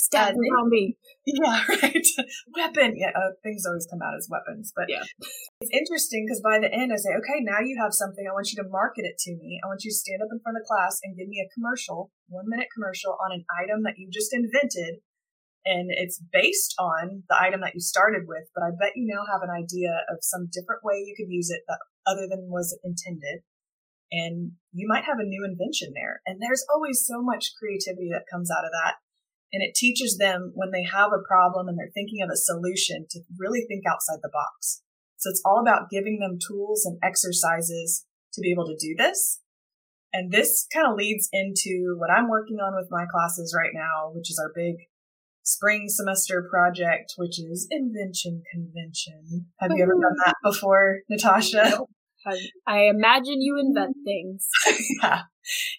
Stab 0.03 0.35
the 0.35 0.51
zombie. 0.59 0.99
Yeah, 1.23 1.63
right. 1.79 2.09
Weapon. 2.59 2.99
Yeah, 2.99 3.15
uh, 3.15 3.39
things 3.47 3.63
always 3.63 3.87
come 3.87 4.03
out 4.03 4.19
as 4.19 4.27
weapons, 4.27 4.75
but 4.75 4.91
Yeah. 4.91 5.07
it's 5.63 5.71
interesting 5.71 6.27
because 6.27 6.43
by 6.43 6.59
the 6.59 6.67
end 6.67 6.91
I 6.91 6.99
say, 6.99 7.15
okay, 7.15 7.39
now 7.39 7.63
you 7.63 7.79
have 7.79 7.95
something. 7.95 8.27
I 8.27 8.35
want 8.35 8.51
you 8.51 8.59
to 8.59 8.69
market 8.69 9.07
it 9.07 9.15
to 9.31 9.39
me. 9.39 9.63
I 9.63 9.71
want 9.71 9.87
you 9.87 9.95
to 9.95 10.03
stand 10.03 10.19
up 10.19 10.35
in 10.35 10.43
front 10.43 10.59
of 10.59 10.67
the 10.67 10.71
class 10.71 10.99
and 11.07 11.15
give 11.15 11.31
me 11.31 11.39
a 11.39 11.47
commercial, 11.55 12.11
one 12.27 12.51
minute 12.51 12.67
commercial 12.75 13.15
on 13.23 13.31
an 13.31 13.47
item 13.55 13.87
that 13.87 13.95
you 13.95 14.11
just 14.11 14.35
invented. 14.35 15.07
And 15.63 15.95
it's 15.95 16.19
based 16.19 16.75
on 16.83 17.23
the 17.31 17.39
item 17.39 17.63
that 17.63 17.79
you 17.79 17.81
started 17.81 18.27
with, 18.27 18.51
but 18.59 18.67
I 18.67 18.75
bet 18.75 18.99
you 18.99 19.07
now 19.07 19.23
have 19.31 19.47
an 19.47 19.55
idea 19.55 20.03
of 20.11 20.19
some 20.27 20.51
different 20.51 20.83
way 20.83 20.99
you 20.99 21.15
could 21.15 21.31
use 21.31 21.55
it 21.55 21.63
that 21.71 21.79
other 22.11 22.27
than 22.27 22.51
was 22.51 22.75
intended. 22.83 23.47
And 24.11 24.59
you 24.75 24.91
might 24.91 25.07
have 25.07 25.23
a 25.23 25.31
new 25.31 25.47
invention 25.47 25.95
there. 25.95 26.21
And 26.27 26.43
there's 26.43 26.67
always 26.75 27.07
so 27.07 27.23
much 27.23 27.55
creativity 27.55 28.11
that 28.11 28.27
comes 28.27 28.51
out 28.51 28.67
of 28.67 28.75
that. 28.83 28.99
And 29.53 29.63
it 29.63 29.75
teaches 29.75 30.17
them 30.19 30.53
when 30.55 30.71
they 30.71 30.85
have 30.85 31.11
a 31.13 31.27
problem 31.27 31.69
and 31.69 31.79
they're 31.79 31.93
thinking 31.93 32.23
of 32.23 32.31
a 32.33 32.37
solution 32.37 33.07
to 33.11 33.21
really 33.39 33.67
think 33.69 33.85
outside 33.87 34.21
the 34.23 34.31
box. 34.33 34.83
So 35.19 35.31
it's 35.31 35.43
all 35.45 35.61
about 35.61 35.91
giving 35.91 36.19
them 36.19 36.39
tools 36.39 36.85
and 36.87 36.99
exercises 37.03 38.07
to 38.33 38.41
be 38.41 38.51
able 38.51 38.67
to 38.67 38.77
do 38.81 38.95
this. 38.97 39.41
And 40.13 40.31
this 40.31 40.67
kind 40.73 40.87
of 40.89 40.97
leads 40.97 41.29
into 41.33 41.97
what 41.99 42.11
I'm 42.11 42.29
working 42.29 42.59
on 42.59 42.75
with 42.75 42.89
my 42.91 43.05
classes 43.11 43.55
right 43.57 43.73
now, 43.73 44.11
which 44.15 44.31
is 44.31 44.39
our 44.39 44.53
big 44.55 44.77
spring 45.43 45.87
semester 45.89 46.47
project, 46.51 47.15
which 47.17 47.41
is 47.41 47.67
Invention 47.71 48.43
Convention. 48.53 49.47
Have 49.59 49.73
you 49.75 49.83
ever 49.83 49.93
done 49.93 50.17
that 50.25 50.37
before, 50.43 51.01
Natasha? 51.09 51.79
I 52.67 52.85
imagine 52.85 53.41
you 53.41 53.59
invent 53.59 53.97
things. 54.05 54.49
yeah. 55.03 55.23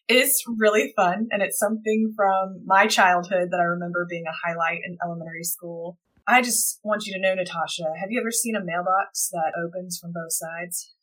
It's 0.08 0.44
really 0.58 0.94
fun 0.96 1.28
and 1.32 1.42
it's 1.42 1.58
something 1.58 2.14
from 2.16 2.62
my 2.66 2.88
childhood 2.88 3.50
that 3.52 3.60
I 3.60 3.64
remember 3.64 4.06
being 4.10 4.26
a 4.28 4.48
highlight 4.48 4.80
in 4.86 4.98
elementary 5.04 5.44
school. 5.44 5.98
I 6.28 6.42
just 6.42 6.80
want 6.84 7.06
you 7.06 7.14
to 7.14 7.20
know, 7.20 7.34
Natasha, 7.36 7.84
have 8.00 8.10
you 8.10 8.20
ever 8.20 8.32
seen 8.32 8.56
a 8.56 8.64
mailbox 8.64 9.30
that 9.32 9.54
opens 9.58 10.00
from 10.00 10.12
both 10.14 10.32
sides? 10.32 10.94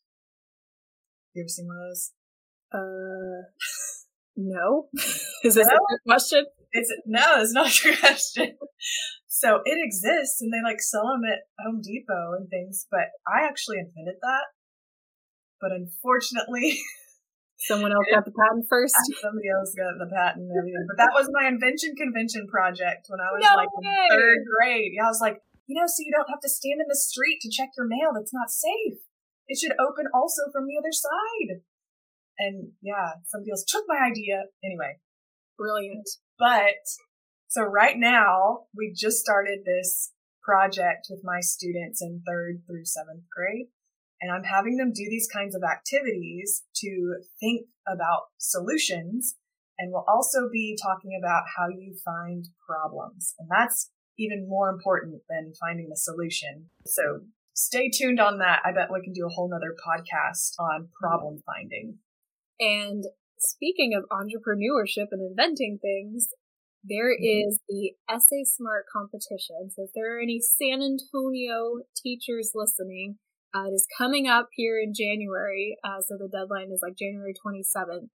You 1.34 1.42
ever 1.42 1.48
seen 1.48 1.66
one 1.66 1.76
of 1.76 1.82
those? 1.88 2.12
Uh, 2.72 3.42
no. 4.36 4.88
Is 5.44 5.54
this 5.54 5.66
a 5.66 5.70
No? 5.70 5.76
good 5.88 6.00
question? 6.06 6.44
It's 6.72 6.92
no, 7.06 7.40
it's 7.40 7.52
not 7.52 7.66
a 7.84 7.96
question. 7.98 8.56
So 9.26 9.60
it 9.64 9.78
exists 9.82 10.40
and 10.40 10.52
they 10.52 10.62
like 10.62 10.80
sell 10.80 11.02
them 11.08 11.22
at 11.30 11.40
Home 11.64 11.80
Depot 11.82 12.34
and 12.38 12.48
things, 12.48 12.86
but 12.90 13.08
I 13.26 13.44
actually 13.46 13.78
invented 13.78 14.16
that. 14.22 14.44
But 15.60 15.72
unfortunately, 15.72 16.80
Someone 17.68 17.92
else 17.92 18.08
got 18.08 18.24
the 18.24 18.32
patent 18.32 18.64
first. 18.72 18.96
Somebody 19.20 19.52
else 19.52 19.76
got 19.76 20.00
the 20.00 20.08
patent 20.08 20.48
and 20.48 20.56
everything. 20.56 20.86
But 20.88 20.96
that 20.96 21.12
was 21.12 21.28
my 21.28 21.44
invention 21.44 21.92
convention 21.92 22.48
project 22.48 23.12
when 23.12 23.20
I 23.20 23.28
was 23.28 23.44
No 23.44 23.52
like 23.52 23.68
in 23.68 23.84
third 24.08 24.40
grade. 24.48 24.96
Yeah, 24.96 25.04
I 25.04 25.12
was 25.12 25.20
like, 25.20 25.44
you 25.68 25.76
know, 25.76 25.84
so 25.84 26.00
you 26.00 26.12
don't 26.12 26.32
have 26.32 26.40
to 26.40 26.48
stand 26.48 26.80
in 26.80 26.88
the 26.88 26.96
street 26.96 27.44
to 27.44 27.52
check 27.52 27.76
your 27.76 27.86
mail. 27.86 28.16
That's 28.16 28.32
not 28.32 28.48
safe. 28.48 29.04
It 29.46 29.60
should 29.60 29.76
open 29.76 30.08
also 30.14 30.48
from 30.52 30.64
the 30.64 30.80
other 30.80 30.92
side. 30.92 31.60
And 32.40 32.72
yeah, 32.80 33.20
somebody 33.28 33.52
else 33.52 33.64
took 33.68 33.84
my 33.86 34.08
idea. 34.08 34.48
Anyway, 34.64 34.96
Brilliant. 35.58 36.08
but 36.38 36.80
so 37.48 37.60
right 37.60 37.98
now 37.98 38.72
we 38.74 38.94
just 38.96 39.18
started 39.18 39.68
this 39.68 40.12
project 40.42 41.08
with 41.10 41.20
my 41.22 41.40
students 41.40 42.00
in 42.00 42.22
third 42.26 42.62
through 42.66 42.88
seventh 42.88 43.28
grade. 43.28 43.68
And 44.20 44.30
I'm 44.30 44.44
having 44.44 44.76
them 44.76 44.92
do 44.92 45.06
these 45.08 45.28
kinds 45.32 45.54
of 45.54 45.62
activities 45.62 46.64
to 46.76 47.16
think 47.38 47.66
about 47.88 48.24
solutions. 48.38 49.36
And 49.78 49.92
we'll 49.92 50.04
also 50.06 50.48
be 50.52 50.76
talking 50.80 51.18
about 51.18 51.44
how 51.56 51.68
you 51.68 51.96
find 52.04 52.46
problems. 52.66 53.34
And 53.38 53.48
that's 53.50 53.90
even 54.18 54.46
more 54.48 54.68
important 54.68 55.22
than 55.28 55.54
finding 55.58 55.88
the 55.88 55.96
solution. 55.96 56.68
So 56.86 57.20
stay 57.54 57.88
tuned 57.88 58.20
on 58.20 58.38
that. 58.38 58.60
I 58.64 58.72
bet 58.72 58.92
we 58.92 59.02
can 59.02 59.14
do 59.14 59.26
a 59.26 59.30
whole 59.30 59.48
nother 59.48 59.74
podcast 59.74 60.52
on 60.58 60.88
problem 61.00 61.42
finding. 61.46 61.98
And 62.60 63.04
speaking 63.38 63.94
of 63.94 64.04
entrepreneurship 64.12 65.08
and 65.12 65.22
inventing 65.30 65.78
things, 65.80 66.28
there 66.84 67.12
mm-hmm. 67.12 67.48
is 67.48 67.60
the 67.68 67.92
SA 68.10 68.44
Smart 68.44 68.84
competition. 68.92 69.70
So 69.74 69.84
if 69.84 69.90
there 69.94 70.16
are 70.16 70.20
any 70.20 70.40
San 70.40 70.80
Antonio 70.82 71.80
teachers 71.96 72.52
listening, 72.54 73.18
uh, 73.54 73.66
it 73.66 73.74
is 73.74 73.86
coming 73.96 74.28
up 74.28 74.48
here 74.52 74.78
in 74.78 74.92
January. 74.94 75.76
Uh, 75.84 76.00
so 76.00 76.16
the 76.16 76.28
deadline 76.28 76.70
is 76.72 76.80
like 76.82 76.96
January 76.96 77.34
27th. 77.34 78.08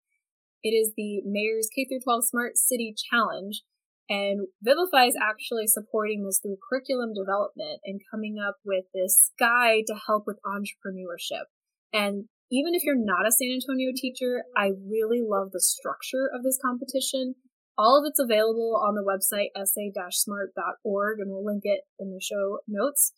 It 0.64 0.70
is 0.70 0.94
the 0.96 1.22
Mayor's 1.26 1.70
K 1.74 1.86
through 1.86 2.02
12 2.04 2.28
Smart 2.28 2.58
City 2.58 2.96
Challenge. 3.12 3.62
And 4.10 4.48
Vivify 4.62 5.06
is 5.06 5.18
actually 5.20 5.68
supporting 5.68 6.26
this 6.26 6.40
through 6.40 6.58
curriculum 6.70 7.14
development 7.14 7.82
and 7.86 8.02
coming 8.12 8.38
up 8.38 8.58
with 8.66 8.86
this 8.94 9.32
guide 9.40 9.84
to 9.88 9.96
help 10.08 10.26
with 10.28 10.40
entrepreneurship. 10.46 11.48
And 11.94 12.26
even 12.52 12.76
if 12.76 12.84
you're 12.84 12.96
not 12.96 13.28
a 13.28 13.32
San 13.32 13.50
Antonio 13.50 13.92
teacher, 13.96 14.44
I 14.56 14.72
really 14.88 15.22
love 15.24 15.52
the 15.52 15.62
structure 15.62 16.30
of 16.34 16.44
this 16.44 16.60
competition. 16.64 17.36
All 17.78 17.98
of 17.98 18.06
it's 18.08 18.20
available 18.20 18.78
on 18.78 18.94
the 18.94 19.02
website 19.02 19.50
essay-smart.org 19.60 21.20
and 21.20 21.32
we'll 21.32 21.46
link 21.46 21.64
it 21.64 21.82
in 21.98 22.12
the 22.12 22.22
show 22.22 22.60
notes. 22.68 23.14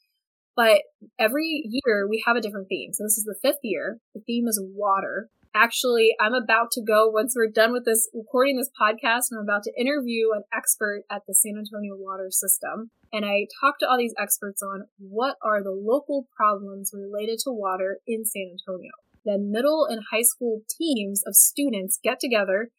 But 0.56 0.84
every 1.20 1.64
year 1.66 2.08
we 2.08 2.24
have 2.26 2.36
a 2.36 2.42
different 2.42 2.70
theme. 2.70 2.94
So 2.94 3.04
this 3.04 3.18
is 3.18 3.26
the 3.26 3.36
fifth 3.42 3.60
year. 3.64 4.00
The 4.14 4.22
theme 4.22 4.48
is 4.48 4.62
water. 4.64 5.30
Actually, 5.54 6.16
I'm 6.20 6.34
about 6.34 6.72
to 6.72 6.82
go 6.82 7.10
once 7.10 7.34
we're 7.36 7.48
done 7.48 7.72
with 7.72 7.86
this 7.86 8.10
recording 8.14 8.58
this 8.58 8.70
podcast, 8.70 9.32
I'm 9.32 9.40
about 9.40 9.64
to 9.64 9.74
interview 9.80 10.28
an 10.36 10.44
expert 10.54 11.04
at 11.10 11.22
the 11.28 11.34
San 11.34 11.58
Antonio 11.58 11.96
water 11.96 12.28
system. 12.30 12.92
And 13.14 13.24
I 13.26 13.48
talked 13.62 13.80
to 13.80 13.88
all 13.88 13.98
these 13.98 14.16
experts 14.20 14.62
on 14.62 14.88
what 14.98 15.38
are 15.42 15.64
the 15.64 15.72
local 15.72 16.28
problems 16.36 16.92
related 16.94 17.40
to 17.46 17.52
water 17.52 18.00
in 18.06 18.26
San 18.26 18.52
Antonio. 18.52 18.92
Then 19.24 19.52
middle 19.52 19.88
and 19.90 20.02
high 20.12 20.24
school 20.24 20.62
teams 20.78 21.24
of 21.26 21.36
students 21.36 22.00
get 22.04 22.20
together, 22.20 22.70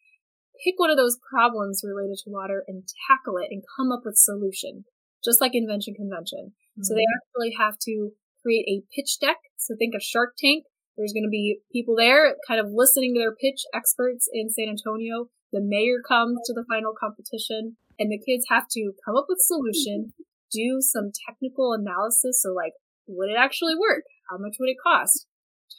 pick 0.63 0.75
one 0.77 0.91
of 0.91 0.97
those 0.97 1.17
problems 1.17 1.81
related 1.83 2.17
to 2.23 2.29
water 2.29 2.63
and 2.67 2.83
tackle 3.09 3.37
it 3.37 3.47
and 3.49 3.63
come 3.75 3.91
up 3.91 4.01
with 4.05 4.17
solution, 4.17 4.85
just 5.25 5.41
like 5.41 5.55
invention 5.55 5.95
convention. 5.95 6.53
So 6.81 6.93
they 6.93 7.01
mm-hmm. 7.01 7.17
actually 7.17 7.53
have 7.57 7.77
to 7.89 8.11
create 8.41 8.65
a 8.67 8.83
pitch 8.93 9.19
deck. 9.19 9.37
So 9.57 9.75
think 9.77 9.95
of 9.95 10.01
Shark 10.01 10.35
Tank. 10.37 10.65
There's 10.97 11.13
going 11.13 11.25
to 11.25 11.33
be 11.33 11.61
people 11.71 11.95
there 11.95 12.35
kind 12.47 12.59
of 12.59 12.73
listening 12.73 13.13
to 13.13 13.19
their 13.19 13.35
pitch 13.35 13.61
experts 13.73 14.27
in 14.31 14.49
San 14.49 14.69
Antonio. 14.69 15.29
The 15.53 15.61
mayor 15.61 16.01
comes 16.05 16.39
to 16.45 16.53
the 16.53 16.65
final 16.67 16.93
competition 16.97 17.77
and 17.99 18.11
the 18.11 18.21
kids 18.21 18.45
have 18.49 18.65
to 18.71 18.93
come 19.05 19.15
up 19.15 19.25
with 19.29 19.39
a 19.41 19.45
solution, 19.45 20.13
mm-hmm. 20.13 20.23
do 20.51 20.81
some 20.81 21.11
technical 21.27 21.73
analysis. 21.73 22.41
So 22.41 22.53
like, 22.53 22.73
would 23.07 23.29
it 23.29 23.37
actually 23.37 23.75
work? 23.75 24.03
How 24.29 24.37
much 24.37 24.57
would 24.59 24.69
it 24.69 24.81
cost? 24.81 25.27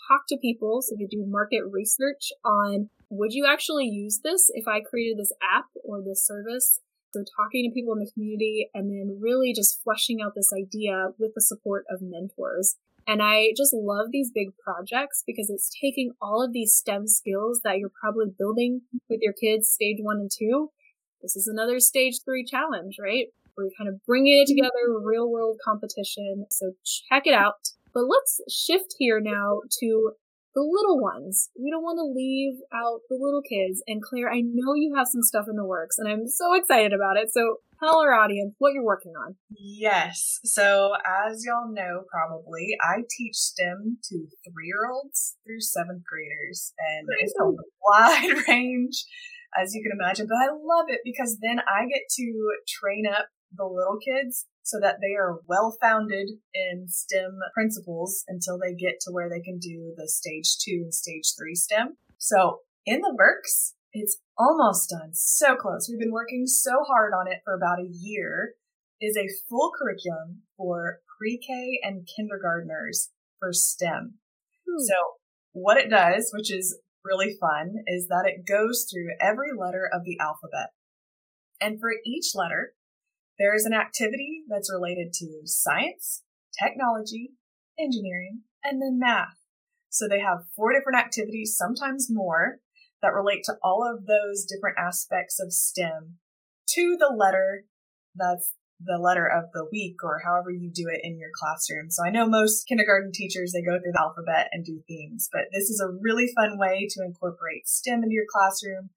Talk 0.08 0.22
to 0.28 0.38
people. 0.40 0.80
So 0.82 0.94
they 0.98 1.06
do 1.06 1.24
market 1.26 1.62
research 1.70 2.30
on 2.44 2.90
would 3.10 3.32
you 3.32 3.46
actually 3.48 3.86
use 3.86 4.20
this 4.22 4.50
if 4.52 4.68
I 4.68 4.80
created 4.80 5.18
this 5.18 5.32
app 5.42 5.66
or 5.84 6.02
this 6.02 6.24
service? 6.26 6.80
So 7.12 7.24
talking 7.36 7.68
to 7.68 7.74
people 7.74 7.94
in 7.94 8.00
the 8.00 8.10
community 8.10 8.68
and 8.74 8.90
then 8.90 9.18
really 9.20 9.52
just 9.54 9.82
fleshing 9.82 10.18
out 10.24 10.34
this 10.34 10.50
idea 10.52 11.10
with 11.18 11.32
the 11.34 11.40
support 11.40 11.84
of 11.90 12.00
mentors. 12.02 12.76
And 13.06 13.22
I 13.22 13.52
just 13.56 13.72
love 13.72 14.08
these 14.12 14.30
big 14.30 14.48
projects 14.62 15.24
because 15.26 15.48
it's 15.48 15.70
taking 15.80 16.12
all 16.20 16.44
of 16.44 16.52
these 16.52 16.74
STEM 16.74 17.06
skills 17.06 17.62
that 17.64 17.78
you're 17.78 17.92
probably 17.98 18.26
building 18.38 18.82
with 19.08 19.20
your 19.22 19.32
kids 19.32 19.70
stage 19.70 19.96
one 20.00 20.18
and 20.18 20.30
two. 20.30 20.70
This 21.22 21.34
is 21.34 21.48
another 21.48 21.80
stage 21.80 22.20
three 22.22 22.44
challenge, 22.44 22.96
right? 23.00 23.28
Where 23.54 23.66
you're 23.66 23.78
kind 23.78 23.88
of 23.88 24.04
bringing 24.04 24.42
it 24.42 24.46
together, 24.46 24.70
real 25.02 25.30
world 25.30 25.58
competition. 25.64 26.44
So 26.50 26.72
check 26.84 27.22
it 27.26 27.32
out. 27.32 27.54
But 27.94 28.04
let's 28.04 28.40
shift 28.50 28.94
here 28.98 29.20
now 29.20 29.62
to 29.80 30.12
the 30.58 30.66
little 30.66 30.98
ones. 30.98 31.50
We 31.54 31.70
don't 31.70 31.86
want 31.86 32.02
to 32.02 32.10
leave 32.10 32.58
out 32.74 33.06
the 33.08 33.14
little 33.14 33.42
kids. 33.42 33.80
And 33.86 34.02
Claire, 34.02 34.28
I 34.28 34.42
know 34.42 34.74
you 34.74 34.94
have 34.96 35.06
some 35.06 35.22
stuff 35.22 35.46
in 35.48 35.54
the 35.54 35.64
works 35.64 35.98
and 35.98 36.08
I'm 36.08 36.26
so 36.26 36.54
excited 36.54 36.92
about 36.92 37.16
it. 37.16 37.30
So 37.30 37.62
tell 37.78 38.00
our 38.00 38.12
audience 38.12 38.54
what 38.58 38.74
you're 38.74 38.82
working 38.82 39.12
on. 39.12 39.36
Yes. 39.56 40.40
So, 40.42 40.94
as 41.06 41.44
y'all 41.46 41.72
know, 41.72 42.02
probably, 42.10 42.74
I 42.82 43.06
teach 43.08 43.36
STEM 43.36 43.98
to 44.10 44.16
three 44.42 44.66
year 44.66 44.90
olds 44.90 45.36
through 45.46 45.60
seventh 45.60 46.02
graders, 46.02 46.72
and 46.76 47.06
it's 47.20 47.34
a 47.40 47.46
wide 47.86 48.42
range, 48.48 49.04
as 49.56 49.74
you 49.74 49.82
can 49.82 49.92
imagine. 49.94 50.26
But 50.26 50.42
I 50.42 50.48
love 50.50 50.86
it 50.88 51.00
because 51.04 51.38
then 51.40 51.60
I 51.60 51.86
get 51.86 52.02
to 52.16 52.50
train 52.66 53.04
up 53.06 53.28
the 53.54 53.64
little 53.64 53.98
kids 54.02 54.46
so 54.68 54.78
that 54.80 54.96
they 55.00 55.14
are 55.14 55.40
well 55.48 55.76
founded 55.80 56.28
in 56.52 56.86
STEM 56.88 57.38
principles 57.54 58.22
until 58.28 58.58
they 58.58 58.74
get 58.74 59.00
to 59.00 59.10
where 59.10 59.30
they 59.30 59.40
can 59.40 59.58
do 59.58 59.94
the 59.96 60.06
stage 60.06 60.58
two 60.58 60.82
and 60.84 60.92
stage 60.92 61.32
three 61.38 61.54
STEM. 61.54 61.96
So, 62.18 62.60
in 62.84 63.00
the 63.00 63.14
works, 63.16 63.74
it's 63.92 64.18
almost 64.36 64.90
done. 64.90 65.10
So 65.14 65.56
close. 65.56 65.88
We've 65.88 65.98
been 65.98 66.12
working 66.12 66.46
so 66.46 66.84
hard 66.86 67.12
on 67.18 67.26
it 67.28 67.40
for 67.44 67.54
about 67.54 67.80
a 67.80 67.88
year. 67.90 68.54
Is 69.00 69.16
a 69.16 69.30
full 69.48 69.70
curriculum 69.78 70.42
for 70.56 70.98
pre-K 71.18 71.80
and 71.82 72.06
kindergartners 72.16 73.10
for 73.38 73.52
STEM. 73.52 74.18
Hmm. 74.68 74.84
So 74.84 74.94
what 75.52 75.78
it 75.78 75.88
does, 75.88 76.30
which 76.34 76.52
is 76.52 76.78
really 77.04 77.36
fun, 77.40 77.76
is 77.86 78.08
that 78.08 78.26
it 78.26 78.46
goes 78.46 78.86
through 78.90 79.14
every 79.20 79.50
letter 79.56 79.88
of 79.90 80.04
the 80.04 80.18
alphabet. 80.20 80.70
And 81.60 81.80
for 81.80 81.92
each 82.04 82.34
letter, 82.34 82.74
there 83.38 83.54
is 83.54 83.64
an 83.64 83.72
activity 83.72 84.42
that's 84.48 84.72
related 84.72 85.12
to 85.14 85.42
science, 85.44 86.22
technology, 86.62 87.30
engineering, 87.78 88.42
and 88.64 88.82
then 88.82 88.98
math. 88.98 89.38
So 89.90 90.06
they 90.08 90.20
have 90.20 90.46
four 90.54 90.72
different 90.72 90.98
activities, 90.98 91.56
sometimes 91.56 92.08
more, 92.10 92.58
that 93.00 93.14
relate 93.14 93.44
to 93.44 93.54
all 93.62 93.84
of 93.88 94.06
those 94.06 94.44
different 94.44 94.76
aspects 94.78 95.40
of 95.40 95.52
STEM 95.52 96.18
to 96.70 96.96
the 96.98 97.14
letter 97.14 97.64
that's 98.14 98.52
the 98.80 98.98
letter 98.98 99.26
of 99.26 99.50
the 99.52 99.66
week 99.72 99.96
or 100.04 100.20
however 100.24 100.50
you 100.50 100.70
do 100.72 100.86
it 100.88 101.00
in 101.02 101.18
your 101.18 101.30
classroom. 101.34 101.90
So 101.90 102.04
I 102.04 102.10
know 102.10 102.28
most 102.28 102.66
kindergarten 102.68 103.10
teachers, 103.12 103.52
they 103.52 103.62
go 103.62 103.78
through 103.78 103.92
the 103.92 104.00
alphabet 104.00 104.48
and 104.52 104.64
do 104.64 104.82
themes, 104.86 105.28
but 105.32 105.42
this 105.52 105.68
is 105.68 105.80
a 105.80 105.92
really 106.00 106.28
fun 106.34 106.58
way 106.58 106.86
to 106.90 107.04
incorporate 107.04 107.66
STEM 107.66 108.02
into 108.04 108.14
your 108.14 108.26
classroom. 108.30 108.90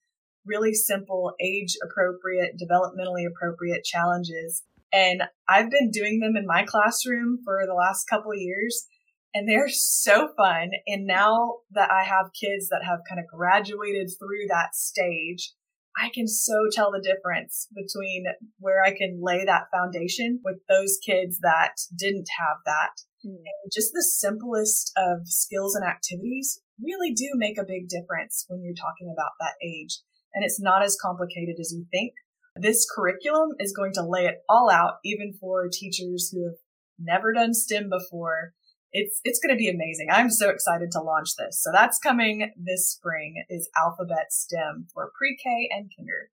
Really 0.46 0.74
simple, 0.74 1.34
age 1.40 1.76
appropriate, 1.84 2.56
developmentally 2.62 3.26
appropriate 3.28 3.84
challenges. 3.84 4.64
And 4.94 5.24
I've 5.48 5.70
been 5.70 5.92
doing 5.92 6.20
them 6.20 6.36
in 6.36 6.46
my 6.46 6.64
classroom 6.64 7.40
for 7.46 7.62
the 7.66 7.74
last 7.74 8.06
couple 8.10 8.32
of 8.32 8.38
years 8.38 8.88
and 9.34 9.48
they're 9.48 9.70
so 9.70 10.30
fun. 10.36 10.72
And 10.88 11.06
now 11.06 11.60
that 11.72 11.92
I 11.92 12.04
have 12.04 12.34
kids 12.40 12.70
that 12.70 12.84
have 12.84 13.00
kind 13.08 13.20
of 13.20 13.28
graduated 13.28 14.10
through 14.20 14.48
that 14.50 14.76
stage, 14.76 15.54
I 15.98 16.10
can 16.14 16.28
so 16.28 16.68
tell 16.72 16.92
the 16.92 17.02
difference 17.04 17.68
between 17.74 18.26
where 18.60 18.84
I 18.84 18.92
can 18.92 19.20
lay 19.22 19.44
that 19.46 19.68
foundation 19.74 20.40
with 20.44 20.58
those 20.70 20.98
kids 21.06 21.40
that 21.42 21.76
didn't 21.98 22.28
have 22.40 22.58
that. 22.66 22.92
Mm. 23.26 23.36
And 23.36 23.72
just 23.72 23.92
the 23.94 24.04
simplest 24.04 24.92
of 24.98 25.28
skills 25.28 25.76
and 25.76 25.86
activities 25.86 26.62
really 26.82 27.14
do 27.14 27.32
make 27.36 27.58
a 27.58 27.68
big 27.68 27.88
difference 27.88 28.46
when 28.48 28.64
you're 28.64 28.74
talking 28.74 29.14
about 29.14 29.32
that 29.40 29.56
age. 29.64 30.00
And 30.34 30.44
it's 30.44 30.62
not 30.62 30.84
as 30.84 30.98
complicated 31.02 31.56
as 31.60 31.74
you 31.74 31.86
think. 31.92 32.14
This 32.56 32.86
curriculum 32.94 33.52
is 33.60 33.74
going 33.74 33.94
to 33.94 34.06
lay 34.06 34.26
it 34.26 34.40
all 34.50 34.70
out, 34.70 34.96
even 35.04 35.34
for 35.40 35.70
teachers 35.72 36.32
who 36.32 36.46
have 36.46 36.58
never 37.00 37.34
done 37.34 37.54
STEM 37.54 37.90
before 37.90 38.54
it's 38.94 39.22
it's 39.24 39.40
going 39.40 39.56
to 39.56 39.60
be 39.60 39.70
amazing. 39.70 40.08
I'm 40.12 40.30
so 40.30 40.50
excited 40.50 40.92
to 40.92 41.02
launch 41.02 41.30
this. 41.38 41.62
So 41.62 41.72
that's 41.74 42.00
coming 42.00 42.52
this 42.58 42.92
spring 42.92 43.44
is 43.50 43.70
Alphabet 43.78 44.32
STEM 44.32 44.88
for 44.94 45.12
pre-K 45.18 45.70
and 45.72 45.92
kinder. 45.98 46.30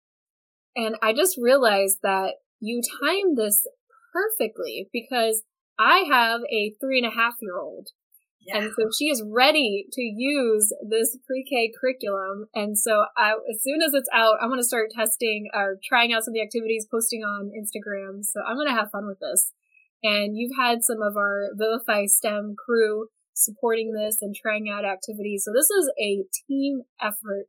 And 0.77 0.97
I 1.03 1.13
just 1.13 1.37
realized 1.39 1.99
that 2.03 2.35
you 2.61 2.81
timed 3.01 3.37
this 3.37 3.67
perfectly 4.13 4.89
because 4.93 5.43
I 5.79 6.05
have 6.11 6.43
a 6.51 6.75
three 6.81 6.99
and 6.99 7.07
a 7.07 7.15
half 7.15 7.35
year 7.41 7.59
old. 7.59 7.89
Yeah. 8.47 8.59
And 8.59 8.71
so 8.77 8.89
she 8.97 9.07
is 9.07 9.23
ready 9.25 9.87
to 9.93 10.03
use 10.03 10.73
this 10.89 11.17
pre-K 11.27 11.73
curriculum. 11.79 12.47
And 12.55 12.77
so 12.77 13.05
I, 13.17 13.35
as 13.51 13.63
soon 13.63 13.83
as 13.83 13.95
it's 13.95 14.09
out, 14.13 14.37
I'm 14.41 14.49
going 14.49 14.61
to 14.61 14.67
start 14.67 14.91
testing 14.95 15.49
or 15.55 15.77
trying 15.83 16.13
out 16.13 16.25
some 16.25 16.33
of 16.33 16.35
the 16.35 16.43
activities, 16.43 16.87
posting 16.91 17.23
on 17.23 17.51
Instagram. 17.55 18.25
So 18.25 18.41
I'm 18.47 18.57
going 18.57 18.69
to 18.69 18.75
have 18.75 18.91
fun 18.91 19.07
with 19.07 19.21
this. 19.21 19.53
And 20.03 20.37
you've 20.37 20.57
had 20.59 20.83
some 20.83 21.01
of 21.03 21.17
our 21.17 21.51
Vivify 21.55 22.07
STEM 22.07 22.57
crew 22.59 23.07
supporting 23.35 23.93
this 23.93 24.19
and 24.21 24.35
trying 24.35 24.69
out 24.69 24.85
activities. 24.85 25.45
So 25.45 25.53
this 25.55 25.71
is 25.71 25.91
a 26.01 26.25
team 26.49 26.83
effort. 27.01 27.49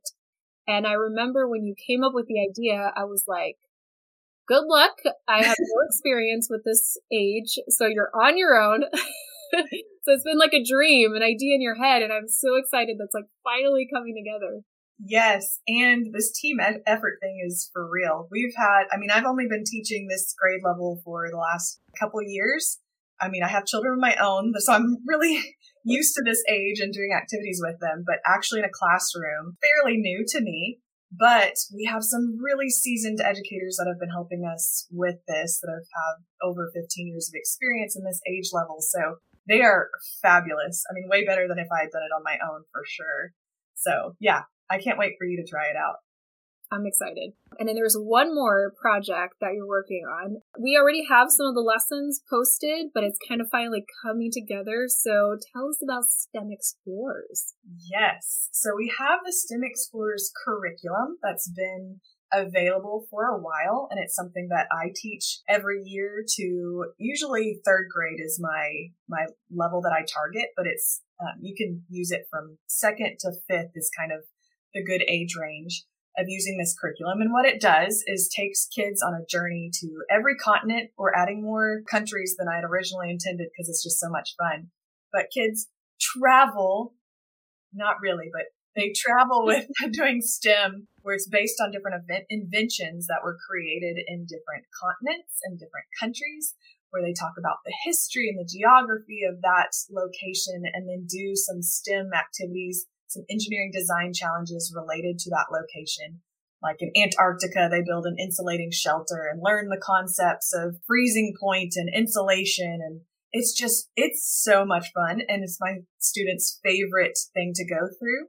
And 0.66 0.86
I 0.86 0.92
remember 0.92 1.48
when 1.48 1.64
you 1.64 1.74
came 1.74 2.04
up 2.04 2.12
with 2.14 2.26
the 2.26 2.40
idea, 2.40 2.92
I 2.96 3.04
was 3.04 3.24
like, 3.26 3.56
good 4.46 4.64
luck. 4.68 4.92
I 5.28 5.42
have 5.42 5.56
no 5.58 5.80
experience 5.88 6.48
with 6.48 6.62
this 6.64 6.96
age. 7.12 7.58
So 7.68 7.86
you're 7.86 8.10
on 8.14 8.38
your 8.38 8.54
own. 8.60 8.84
so 10.02 10.12
it's 10.12 10.24
been 10.24 10.38
like 10.38 10.54
a 10.54 10.64
dream, 10.64 11.14
an 11.14 11.22
idea 11.22 11.54
in 11.54 11.62
your 11.62 11.76
head. 11.76 12.02
And 12.02 12.12
I'm 12.12 12.28
so 12.28 12.56
excited 12.56 12.96
that's 12.98 13.14
like 13.14 13.30
finally 13.42 13.86
coming 13.92 14.14
together. 14.14 14.62
Yes, 14.98 15.58
and 15.66 16.14
this 16.14 16.32
team 16.32 16.58
effort 16.60 17.18
thing 17.20 17.42
is 17.44 17.68
for 17.72 17.88
real. 17.90 18.28
We've 18.30 18.54
had, 18.56 18.84
I 18.92 18.96
mean, 18.96 19.10
I've 19.10 19.26
only 19.26 19.46
been 19.48 19.64
teaching 19.66 20.06
this 20.08 20.34
grade 20.38 20.60
level 20.64 21.00
for 21.04 21.28
the 21.30 21.36
last 21.36 21.80
couple 21.98 22.22
years. 22.22 22.78
I 23.20 23.28
mean, 23.28 23.42
I 23.42 23.48
have 23.48 23.66
children 23.66 23.94
of 23.94 24.00
my 24.00 24.14
own, 24.16 24.52
so 24.58 24.72
I'm 24.72 24.98
really 25.06 25.42
used 25.84 26.14
to 26.14 26.22
this 26.24 26.42
age 26.48 26.80
and 26.80 26.92
doing 26.92 27.10
activities 27.12 27.60
with 27.62 27.80
them, 27.80 28.04
but 28.06 28.16
actually 28.26 28.60
in 28.60 28.66
a 28.66 28.72
classroom, 28.72 29.56
fairly 29.60 29.98
new 29.98 30.24
to 30.28 30.40
me. 30.40 30.78
But 31.16 31.54
we 31.72 31.84
have 31.84 32.02
some 32.02 32.38
really 32.42 32.68
seasoned 32.70 33.20
educators 33.20 33.76
that 33.78 33.86
have 33.86 34.00
been 34.00 34.10
helping 34.10 34.44
us 34.44 34.86
with 34.90 35.16
this 35.28 35.60
that 35.62 35.70
have 35.70 35.86
had 35.94 36.48
over 36.48 36.70
15 36.74 37.06
years 37.06 37.28
of 37.28 37.38
experience 37.38 37.94
in 37.94 38.02
this 38.02 38.20
age 38.26 38.50
level. 38.52 38.78
So 38.80 39.18
they 39.48 39.62
are 39.62 39.88
fabulous. 40.22 40.84
I 40.90 40.94
mean, 40.94 41.08
way 41.08 41.24
better 41.24 41.46
than 41.48 41.58
if 41.58 41.68
I 41.72 41.82
had 41.82 41.90
done 41.92 42.02
it 42.02 42.14
on 42.14 42.22
my 42.24 42.38
own 42.42 42.62
for 42.72 42.82
sure. 42.86 43.32
So 43.74 44.16
yeah, 44.20 44.42
I 44.70 44.78
can't 44.78 44.98
wait 44.98 45.14
for 45.18 45.26
you 45.26 45.42
to 45.42 45.48
try 45.48 45.66
it 45.66 45.76
out. 45.76 45.96
I'm 46.72 46.86
excited. 46.86 47.32
And 47.58 47.68
then 47.68 47.76
there's 47.76 47.96
one 47.96 48.34
more 48.34 48.72
project 48.80 49.34
that 49.40 49.52
you're 49.54 49.68
working 49.68 50.02
on. 50.08 50.42
We 50.58 50.76
already 50.80 51.04
have 51.08 51.28
some 51.30 51.46
of 51.46 51.54
the 51.54 51.60
lessons 51.60 52.20
posted, 52.28 52.88
but 52.92 53.04
it's 53.04 53.18
kind 53.28 53.40
of 53.40 53.48
finally 53.52 53.84
coming 54.02 54.30
together. 54.32 54.86
So 54.88 55.36
tell 55.52 55.68
us 55.68 55.78
about 55.82 56.04
STEM 56.08 56.50
Explorers. 56.50 57.54
Yes. 57.92 58.48
So 58.52 58.70
we 58.76 58.92
have 58.98 59.20
the 59.24 59.32
STEM 59.32 59.60
Explorers 59.62 60.32
curriculum 60.44 61.18
that's 61.22 61.48
been 61.48 62.00
available 62.34 63.06
for 63.10 63.26
a 63.26 63.38
while 63.38 63.88
and 63.90 64.00
it's 64.00 64.14
something 64.14 64.48
that 64.50 64.66
I 64.72 64.90
teach 64.94 65.40
every 65.48 65.82
year 65.84 66.24
to 66.36 66.86
usually 66.98 67.60
third 67.64 67.86
grade 67.94 68.20
is 68.20 68.40
my 68.40 68.88
my 69.08 69.26
level 69.54 69.80
that 69.82 69.92
I 69.92 70.04
target 70.04 70.48
but 70.56 70.66
it's 70.66 71.02
um, 71.20 71.40
you 71.40 71.54
can 71.56 71.82
use 71.88 72.10
it 72.10 72.26
from 72.30 72.58
second 72.66 73.16
to 73.20 73.32
fifth 73.48 73.70
is 73.74 73.90
kind 73.96 74.12
of 74.12 74.24
the 74.74 74.84
good 74.84 75.02
age 75.08 75.34
range 75.40 75.84
of 76.16 76.26
using 76.28 76.58
this 76.58 76.76
curriculum. 76.80 77.20
And 77.20 77.32
what 77.32 77.46
it 77.46 77.60
does 77.60 78.04
is 78.06 78.28
takes 78.28 78.66
kids 78.66 79.02
on 79.02 79.14
a 79.14 79.26
journey 79.26 79.70
to 79.80 80.02
every 80.10 80.36
continent. 80.36 80.90
We're 80.96 81.14
adding 81.14 81.42
more 81.42 81.82
countries 81.90 82.36
than 82.38 82.48
I 82.48 82.56
had 82.56 82.64
originally 82.64 83.10
intended 83.10 83.48
because 83.52 83.68
it's 83.68 83.82
just 83.82 83.98
so 83.98 84.08
much 84.08 84.34
fun. 84.38 84.68
But 85.12 85.26
kids 85.34 85.68
travel, 86.00 86.94
not 87.72 87.96
really, 88.00 88.30
but 88.32 88.46
they 88.76 88.92
travel 88.94 89.44
with 89.44 89.66
doing 89.92 90.20
STEM 90.20 90.88
where 91.02 91.14
it's 91.14 91.28
based 91.28 91.60
on 91.60 91.70
different 91.70 92.02
event 92.02 92.24
inventions 92.30 93.06
that 93.06 93.22
were 93.22 93.38
created 93.48 93.98
in 94.06 94.26
different 94.26 94.64
continents 94.72 95.38
and 95.44 95.58
different 95.58 95.86
countries 96.00 96.54
where 96.90 97.02
they 97.02 97.12
talk 97.12 97.34
about 97.38 97.58
the 97.64 97.74
history 97.84 98.28
and 98.28 98.38
the 98.38 98.48
geography 98.50 99.22
of 99.28 99.42
that 99.42 99.74
location 99.90 100.62
and 100.72 100.88
then 100.88 101.06
do 101.08 101.34
some 101.34 101.60
STEM 101.60 102.10
activities 102.14 102.86
some 103.14 103.24
engineering 103.30 103.70
design 103.72 104.12
challenges 104.12 104.74
related 104.74 105.18
to 105.20 105.30
that 105.30 105.46
location. 105.50 106.20
Like 106.62 106.76
in 106.80 106.90
Antarctica, 106.96 107.68
they 107.70 107.82
build 107.86 108.06
an 108.06 108.16
insulating 108.18 108.70
shelter 108.72 109.28
and 109.30 109.40
learn 109.42 109.68
the 109.68 109.80
concepts 109.80 110.52
of 110.52 110.76
freezing 110.86 111.34
point 111.40 111.74
and 111.76 111.88
insulation. 111.94 112.80
And 112.82 113.00
it's 113.32 113.52
just, 113.52 113.90
it's 113.96 114.26
so 114.42 114.64
much 114.64 114.90
fun. 114.94 115.20
And 115.28 115.44
it's 115.44 115.58
my 115.60 115.78
students' 115.98 116.58
favorite 116.64 117.18
thing 117.34 117.52
to 117.54 117.64
go 117.64 117.86
through. 117.98 118.26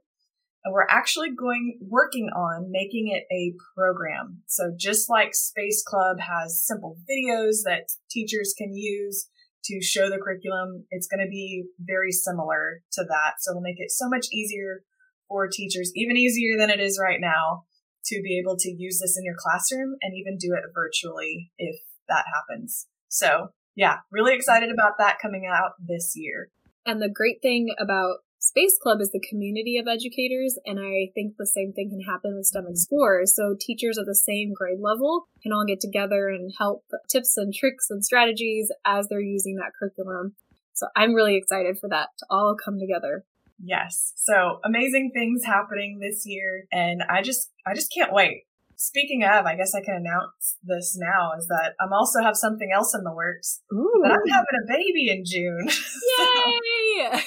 We're 0.70 0.86
actually 0.90 1.30
going, 1.30 1.78
working 1.80 2.28
on 2.34 2.70
making 2.70 3.08
it 3.08 3.24
a 3.32 3.54
program. 3.76 4.42
So 4.46 4.72
just 4.76 5.08
like 5.08 5.34
Space 5.34 5.82
Club 5.86 6.18
has 6.20 6.64
simple 6.64 6.96
videos 7.08 7.62
that 7.64 7.88
teachers 8.10 8.54
can 8.56 8.74
use 8.74 9.28
to 9.64 9.80
show 9.82 10.08
the 10.08 10.18
curriculum. 10.18 10.84
It's 10.90 11.08
going 11.08 11.24
to 11.24 11.30
be 11.30 11.64
very 11.78 12.12
similar 12.12 12.82
to 12.92 13.04
that. 13.04 13.34
So 13.40 13.52
it'll 13.52 13.62
make 13.62 13.78
it 13.78 13.90
so 13.90 14.08
much 14.08 14.26
easier 14.32 14.82
for 15.28 15.48
teachers, 15.48 15.92
even 15.94 16.16
easier 16.16 16.56
than 16.58 16.70
it 16.70 16.80
is 16.80 17.00
right 17.02 17.20
now, 17.20 17.64
to 18.06 18.20
be 18.22 18.38
able 18.38 18.56
to 18.58 18.70
use 18.70 19.00
this 19.00 19.16
in 19.18 19.24
your 19.24 19.34
classroom 19.38 19.96
and 20.02 20.14
even 20.14 20.38
do 20.38 20.54
it 20.54 20.70
virtually 20.74 21.50
if 21.58 21.76
that 22.08 22.24
happens. 22.32 22.86
So 23.08 23.48
yeah, 23.74 23.98
really 24.10 24.34
excited 24.34 24.70
about 24.70 24.92
that 24.98 25.18
coming 25.20 25.48
out 25.52 25.72
this 25.84 26.12
year. 26.14 26.50
And 26.86 27.02
the 27.02 27.10
great 27.12 27.42
thing 27.42 27.74
about 27.80 28.18
Space 28.38 28.78
Club 28.80 29.00
is 29.00 29.10
the 29.10 29.24
community 29.28 29.78
of 29.78 29.88
educators, 29.88 30.58
and 30.64 30.78
I 30.78 31.10
think 31.14 31.34
the 31.36 31.46
same 31.46 31.72
thing 31.72 31.90
can 31.90 32.00
happen 32.00 32.36
with 32.36 32.46
STEM 32.46 32.64
mm-hmm. 32.64 32.72
Explorers. 32.72 33.34
So 33.34 33.56
teachers 33.58 33.98
of 33.98 34.06
the 34.06 34.14
same 34.14 34.52
grade 34.54 34.80
level 34.80 35.28
can 35.42 35.52
all 35.52 35.64
get 35.66 35.80
together 35.80 36.28
and 36.28 36.52
help 36.58 36.84
tips 37.10 37.36
and 37.36 37.52
tricks 37.52 37.88
and 37.90 38.04
strategies 38.04 38.70
as 38.84 39.08
they're 39.08 39.20
using 39.20 39.56
that 39.56 39.72
curriculum. 39.78 40.34
So 40.74 40.88
I'm 40.94 41.14
really 41.14 41.36
excited 41.36 41.78
for 41.78 41.88
that 41.88 42.08
to 42.18 42.26
all 42.28 42.54
come 42.62 42.78
together. 42.78 43.24
Yes. 43.62 44.12
So 44.16 44.60
amazing 44.64 45.12
things 45.14 45.44
happening 45.44 45.98
this 45.98 46.26
year 46.26 46.66
and 46.70 47.02
I 47.08 47.22
just 47.22 47.50
I 47.66 47.74
just 47.74 47.92
can't 47.92 48.12
wait. 48.12 48.44
Speaking 48.76 49.24
of, 49.24 49.46
I 49.46 49.56
guess 49.56 49.74
I 49.74 49.80
can 49.82 49.94
announce 49.94 50.56
this 50.62 50.96
now 51.00 51.32
is 51.38 51.46
that 51.48 51.72
I'm 51.80 51.92
also 51.94 52.22
have 52.22 52.36
something 52.36 52.70
else 52.74 52.94
in 52.94 53.04
the 53.04 53.12
works. 53.14 53.62
Ooh. 53.72 54.00
But 54.02 54.12
I'm 54.12 54.28
having 54.28 54.60
a 54.62 54.68
baby 54.68 55.08
in 55.08 55.24
June. 55.24 55.66
Yay! 57.08 57.20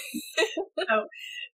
so, 0.87 1.05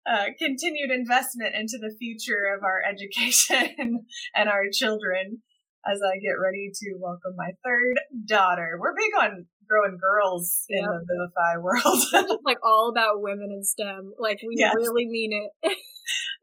uh, 0.10 0.25
continued 0.39 0.91
investment 0.91 1.53
into 1.56 1.77
the 1.79 1.95
future 1.99 2.56
of 2.58 2.63
our 2.63 2.82
education 2.89 4.06
and 4.36 4.49
our 4.49 4.63
children 4.71 5.43
as 5.86 5.99
I 6.01 6.17
get 6.17 6.41
ready 6.41 6.71
to 6.73 6.97
welcome 6.99 7.34
my 7.38 7.51
third 7.63 7.99
daughter. 8.25 8.77
We're 8.79 8.95
big 8.95 9.12
on 9.21 9.45
growing 9.69 9.99
girls 10.01 10.65
in 10.69 10.84
the 10.84 11.06
Vivify 11.06 11.62
world. 11.62 12.39
Like 12.43 12.58
all 12.63 12.89
about 12.89 13.21
women 13.21 13.49
in 13.51 13.63
STEM. 13.63 14.13
Like 14.17 14.39
we 14.41 14.56
Yes. 14.58 14.73
really 14.75 15.06
mean 15.06 15.32
it. 15.34 15.77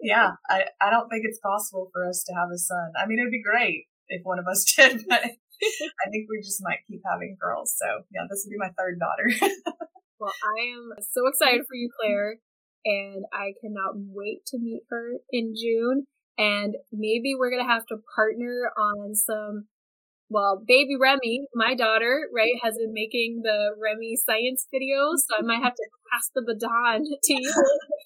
Yeah, 0.01 0.33
I, 0.49 0.65
I 0.81 0.91
don't 0.91 1.09
think 1.09 1.23
it's 1.25 1.41
possible 1.41 1.91
for 1.93 2.09
us 2.09 2.25
to 2.25 2.35
have 2.35 2.51
a 2.53 2.59
son. 2.59 2.93
I 3.01 3.07
mean, 3.07 3.19
it'd 3.19 3.31
be 3.31 3.43
great 3.43 3.87
if 4.09 4.23
one 4.25 4.39
of 4.39 4.47
us 4.47 4.65
did, 4.77 5.05
but 5.09 5.25
I 5.25 6.11
think 6.11 6.27
we 6.29 6.41
just 6.43 6.63
might 6.63 6.81
keep 6.89 7.03
having 7.11 7.37
girls. 7.41 7.75
So 7.77 7.87
yeah, 8.13 8.23
this 8.29 8.45
would 8.47 8.53
be 8.53 8.59
my 8.59 8.73
third 8.79 8.99
daughter. 8.99 9.53
Well, 10.21 10.35
I 10.45 10.77
am 10.77 10.91
so 11.01 11.27
excited 11.29 11.63
for 11.67 11.75
you, 11.75 11.89
Claire, 11.99 12.37
and 12.85 13.25
I 13.33 13.55
cannot 13.59 13.95
wait 13.97 14.45
to 14.49 14.59
meet 14.59 14.83
her 14.91 15.15
in 15.31 15.55
June. 15.57 16.05
And 16.37 16.77
maybe 16.93 17.35
we're 17.35 17.51
gonna 17.51 17.65
have 17.65 17.87
to 17.87 17.97
partner 18.15 18.71
on 18.77 19.15
some. 19.15 19.69
Well, 20.31 20.63
baby 20.65 20.95
Remi, 20.95 21.49
my 21.55 21.75
daughter, 21.75 22.31
right, 22.35 22.55
has 22.63 22.79
been 22.79 22.95
making 22.95 23.43
the 23.43 23.75
Remi 23.75 24.15
science 24.15 24.67
videos, 24.73 25.27
so 25.27 25.35
I 25.39 25.43
might 25.43 25.63
have 25.63 25.75
to 25.75 25.87
pass 26.15 26.31
the 26.35 26.43
baton 26.47 27.03
to 27.25 27.35
you. 27.35 27.53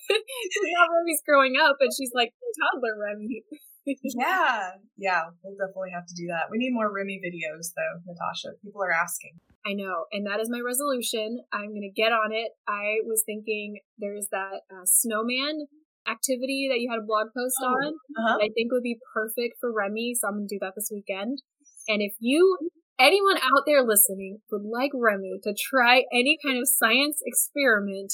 Now 0.08 0.84
Remi's 1.00 1.22
growing 1.26 1.54
up, 1.60 1.76
and 1.80 1.90
she's 1.96 2.10
like 2.14 2.32
toddler 2.60 2.96
Remi. 3.00 3.42
yeah, 4.16 4.70
yeah, 4.96 5.22
we'll 5.42 5.56
definitely 5.56 5.92
have 5.94 6.06
to 6.06 6.14
do 6.16 6.26
that. 6.28 6.48
We 6.50 6.56
need 6.58 6.72
more 6.72 6.92
Remi 6.92 7.20
videos 7.20 7.72
though, 7.76 8.00
Natasha. 8.08 8.56
People 8.64 8.82
are 8.82 8.92
asking. 8.92 9.37
I 9.66 9.72
know, 9.72 10.04
and 10.12 10.26
that 10.26 10.40
is 10.40 10.48
my 10.50 10.60
resolution. 10.60 11.40
I'm 11.52 11.72
gonna 11.72 11.92
get 11.94 12.12
on 12.12 12.32
it. 12.32 12.52
I 12.68 13.00
was 13.04 13.22
thinking 13.24 13.80
there's 13.98 14.28
that 14.32 14.64
uh, 14.72 14.84
snowman 14.84 15.68
activity 16.08 16.68
that 16.68 16.80
you 16.80 16.88
had 16.92 17.00
a 17.00 17.06
blog 17.06 17.28
post 17.37 17.56
Oh. 17.64 17.72
on 17.72 17.92
Uh-huh. 17.96 18.37
that 18.38 18.44
I 18.44 18.48
think 18.52 18.72
would 18.72 18.84
be 18.84 18.98
perfect 19.14 19.56
for 19.60 19.72
Remi, 19.72 20.12
so 20.16 20.28
I'm 20.28 20.34
gonna 20.44 20.48
do 20.48 20.58
that 20.60 20.72
this 20.76 20.90
weekend. 20.92 21.40
And 21.88 22.02
if 22.02 22.14
you, 22.18 22.58
anyone 22.98 23.36
out 23.36 23.64
there 23.66 23.82
listening, 23.82 24.38
would 24.50 24.64
like 24.64 24.90
Remi 24.94 25.38
to 25.42 25.54
try 25.54 26.04
any 26.12 26.38
kind 26.44 26.58
of 26.58 26.68
science 26.68 27.20
experiment 27.24 28.12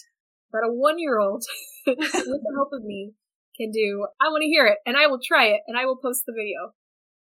that 0.52 0.66
a 0.66 0.72
one 0.72 0.98
year 0.98 1.18
old, 1.18 1.44
with 1.86 1.98
the 1.98 2.52
help 2.56 2.70
of 2.72 2.82
me, 2.82 3.12
can 3.56 3.70
do, 3.70 4.06
I 4.20 4.28
want 4.28 4.42
to 4.42 4.48
hear 4.48 4.66
it, 4.66 4.78
and 4.86 4.96
I 4.96 5.06
will 5.06 5.20
try 5.22 5.46
it, 5.46 5.60
and 5.66 5.78
I 5.78 5.86
will 5.86 5.96
post 5.96 6.24
the 6.26 6.32
video. 6.32 6.72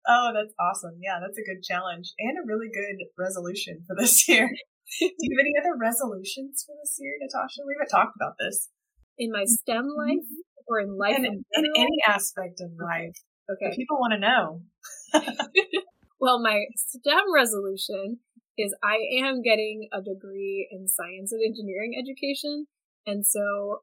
Oh, 0.06 0.30
that's 0.32 0.54
awesome. 0.58 0.96
Yeah, 1.02 1.18
that's 1.20 1.36
a 1.36 1.44
good 1.44 1.62
challenge 1.62 2.14
and 2.18 2.38
a 2.38 2.46
really 2.46 2.68
good 2.72 3.04
resolution 3.18 3.84
for 3.86 3.94
this 3.98 4.28
year. 4.28 4.48
Do 5.00 5.04
you 5.18 5.36
have 5.36 5.44
any 5.44 5.52
other 5.60 5.76
resolutions 5.78 6.64
for 6.64 6.74
this 6.80 6.96
year, 6.98 7.12
Natasha? 7.20 7.60
We 7.66 7.76
haven't 7.76 7.92
talked 7.92 8.16
about 8.16 8.36
this. 8.38 8.70
In 9.18 9.30
my 9.32 9.44
STEM 9.44 9.84
mm-hmm. 9.84 9.98
life, 9.98 10.28
or 10.66 10.80
in 10.80 10.96
life 10.96 11.16
And 11.16 11.26
in 11.26 11.44
in 11.52 11.64
any 11.76 11.98
aspect 12.06 12.60
of 12.60 12.70
life. 12.80 13.16
okay. 13.50 13.76
People 13.76 13.98
want 13.98 14.12
to 14.12 14.20
know. 14.20 14.62
Well, 16.20 16.40
my 16.42 16.66
STEM 16.76 17.32
resolution 17.34 18.18
is 18.56 18.74
I 18.82 18.98
am 19.22 19.42
getting 19.42 19.88
a 19.92 20.02
degree 20.02 20.68
in 20.70 20.88
science 20.88 21.32
and 21.32 21.40
engineering 21.46 21.94
education. 21.98 22.66
And 23.06 23.24
so 23.26 23.82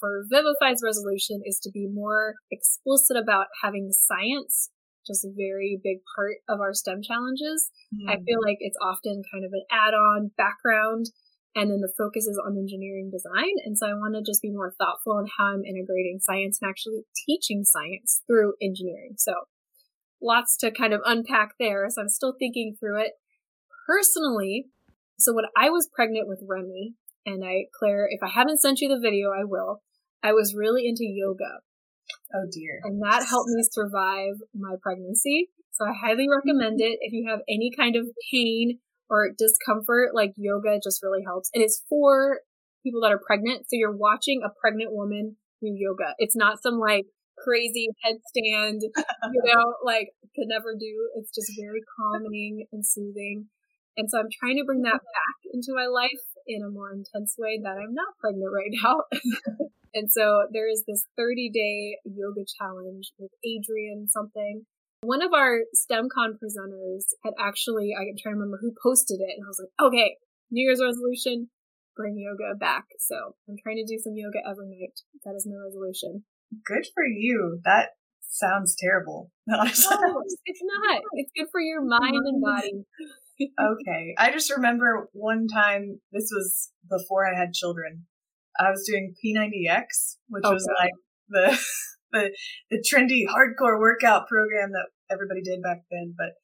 for 0.00 0.24
Vivify's 0.28 0.82
resolution 0.82 1.40
is 1.44 1.60
to 1.62 1.70
be 1.70 1.86
more 1.86 2.34
explicit 2.50 3.16
about 3.16 3.46
having 3.62 3.92
science 3.92 4.70
just 5.06 5.24
a 5.24 5.32
very 5.34 5.80
big 5.82 5.98
part 6.14 6.36
of 6.48 6.60
our 6.60 6.74
STEM 6.74 7.00
challenges. 7.02 7.70
I 8.06 8.16
Hmm. 8.16 8.24
feel 8.24 8.42
like 8.42 8.58
it's 8.60 8.76
often 8.82 9.22
kind 9.32 9.44
of 9.44 9.52
an 9.52 9.64
add-on 9.70 10.32
background 10.36 11.06
and 11.54 11.70
then 11.70 11.80
the 11.80 11.92
focus 11.96 12.26
is 12.26 12.38
on 12.44 12.58
engineering 12.58 13.10
design. 13.10 13.54
And 13.64 13.78
so 13.78 13.86
I 13.86 13.94
want 13.94 14.14
to 14.14 14.22
just 14.22 14.42
be 14.42 14.50
more 14.50 14.74
thoughtful 14.78 15.14
on 15.14 15.26
how 15.38 15.46
I'm 15.46 15.64
integrating 15.64 16.20
science 16.20 16.58
and 16.60 16.68
actually 16.68 17.06
teaching 17.26 17.64
science 17.64 18.22
through 18.26 18.54
engineering. 18.60 19.14
So 19.16 19.32
lots 20.22 20.56
to 20.58 20.70
kind 20.70 20.92
of 20.92 21.00
unpack 21.04 21.50
there. 21.58 21.86
So 21.88 22.02
I'm 22.02 22.08
still 22.08 22.34
thinking 22.38 22.76
through 22.78 23.02
it. 23.02 23.12
Personally, 23.86 24.66
so 25.18 25.34
when 25.34 25.46
I 25.56 25.70
was 25.70 25.88
pregnant 25.92 26.28
with 26.28 26.42
Remi, 26.46 26.94
and 27.24 27.44
I, 27.44 27.66
Claire, 27.78 28.08
if 28.10 28.20
I 28.22 28.28
haven't 28.28 28.60
sent 28.60 28.80
you 28.80 28.88
the 28.88 29.00
video, 29.00 29.30
I 29.30 29.44
will. 29.44 29.82
I 30.22 30.32
was 30.32 30.54
really 30.56 30.86
into 30.86 31.04
yoga 31.04 31.60
Oh 32.34 32.46
dear. 32.52 32.80
and 32.84 33.02
that 33.02 33.26
helped 33.28 33.48
me 33.48 33.62
survive 33.62 34.34
my 34.54 34.76
pregnancy. 34.82 35.48
So 35.72 35.86
I 35.86 35.92
highly 35.92 36.24
mm-hmm. 36.24 36.48
recommend 36.48 36.80
it 36.80 36.98
if 37.00 37.12
you 37.12 37.28
have 37.28 37.40
any 37.48 37.70
kind 37.76 37.96
of 37.96 38.06
pain 38.32 38.80
or 39.08 39.30
discomfort, 39.36 40.14
like 40.14 40.34
yoga 40.36 40.78
just 40.82 41.02
really 41.02 41.22
helps. 41.24 41.50
And 41.54 41.62
it's 41.62 41.82
for 41.88 42.40
people 42.82 43.00
that 43.02 43.12
are 43.12 43.20
pregnant. 43.24 43.62
So 43.68 43.76
you're 43.76 43.96
watching 43.96 44.42
a 44.44 44.50
pregnant 44.60 44.92
woman 44.92 45.36
do 45.60 45.68
yoga. 45.74 46.14
It's 46.18 46.36
not 46.36 46.62
some 46.62 46.78
like 46.78 47.06
crazy 47.44 47.88
headstand, 48.04 48.80
you 48.82 49.42
know, 49.44 49.74
like 49.84 50.08
could 50.34 50.48
never 50.48 50.74
do. 50.78 51.10
It's 51.16 51.34
just 51.34 51.52
very 51.58 51.80
calming 51.96 52.66
and 52.72 52.84
soothing. 52.84 53.46
And 53.96 54.08
so 54.08 54.18
I'm 54.18 54.30
trying 54.30 54.56
to 54.58 54.64
bring 54.64 54.82
that 54.82 55.02
back 55.02 55.38
into 55.52 55.74
my 55.74 55.86
life 55.86 56.22
in 56.46 56.62
a 56.62 56.70
more 56.70 56.92
intense 56.92 57.34
way 57.36 57.58
that 57.62 57.76
I'm 57.76 57.94
not 57.94 58.14
pregnant 58.20 58.52
right 58.54 58.70
now. 58.70 59.02
and 59.94 60.10
so 60.10 60.46
there 60.52 60.70
is 60.70 60.84
this 60.86 61.04
30 61.16 61.50
day 61.50 61.98
yoga 62.04 62.46
challenge 62.58 63.10
with 63.18 63.32
Adriene 63.44 64.08
something. 64.08 64.66
One 65.02 65.22
of 65.22 65.32
our 65.32 65.62
STEMCon 65.74 66.38
presenters 66.42 67.10
had 67.24 67.34
actually, 67.38 67.94
I 67.94 68.04
can 68.04 68.16
try 68.20 68.30
to 68.30 68.36
remember 68.36 68.58
who 68.60 68.74
posted 68.82 69.20
it, 69.20 69.34
and 69.36 69.44
I 69.44 69.48
was 69.48 69.62
like, 69.62 69.70
okay, 69.78 70.16
New 70.50 70.62
Year's 70.62 70.82
resolution, 70.82 71.50
bring 71.96 72.18
yoga 72.18 72.58
back. 72.58 72.86
So 72.98 73.34
I'm 73.48 73.56
trying 73.62 73.76
to 73.76 73.86
do 73.86 73.98
some 74.02 74.14
yoga 74.16 74.38
every 74.48 74.66
night. 74.66 74.98
That 75.24 75.34
is 75.34 75.46
my 75.46 75.58
resolution. 75.58 76.24
Good 76.64 76.86
for 76.94 77.04
you. 77.04 77.60
That 77.64 77.90
sounds 78.28 78.76
terrible. 78.78 79.30
No, 79.50 79.62
it's 79.62 79.88
not. 79.88 81.00
It's 81.14 81.32
good 81.34 81.46
for 81.50 81.60
your 81.60 81.82
mind 81.82 82.20
and 82.26 82.42
body. 82.44 82.84
okay. 83.40 84.14
I 84.18 84.30
just 84.30 84.54
remember 84.54 85.08
one 85.12 85.46
time, 85.48 86.00
this 86.12 86.30
was 86.30 86.70
before 86.88 87.26
I 87.26 87.38
had 87.38 87.54
children. 87.54 88.04
I 88.60 88.70
was 88.70 88.84
doing 88.86 89.14
P90X, 89.24 90.16
which 90.28 90.42
oh, 90.44 90.52
was 90.52 90.68
like 90.78 90.92
the, 91.30 91.58
the, 92.12 92.30
the 92.70 92.84
trendy 92.84 93.24
hardcore 93.26 93.80
workout 93.80 94.28
program 94.28 94.72
that 94.72 94.88
everybody 95.10 95.40
did 95.40 95.62
back 95.62 95.84
then. 95.90 96.14
But 96.16 96.34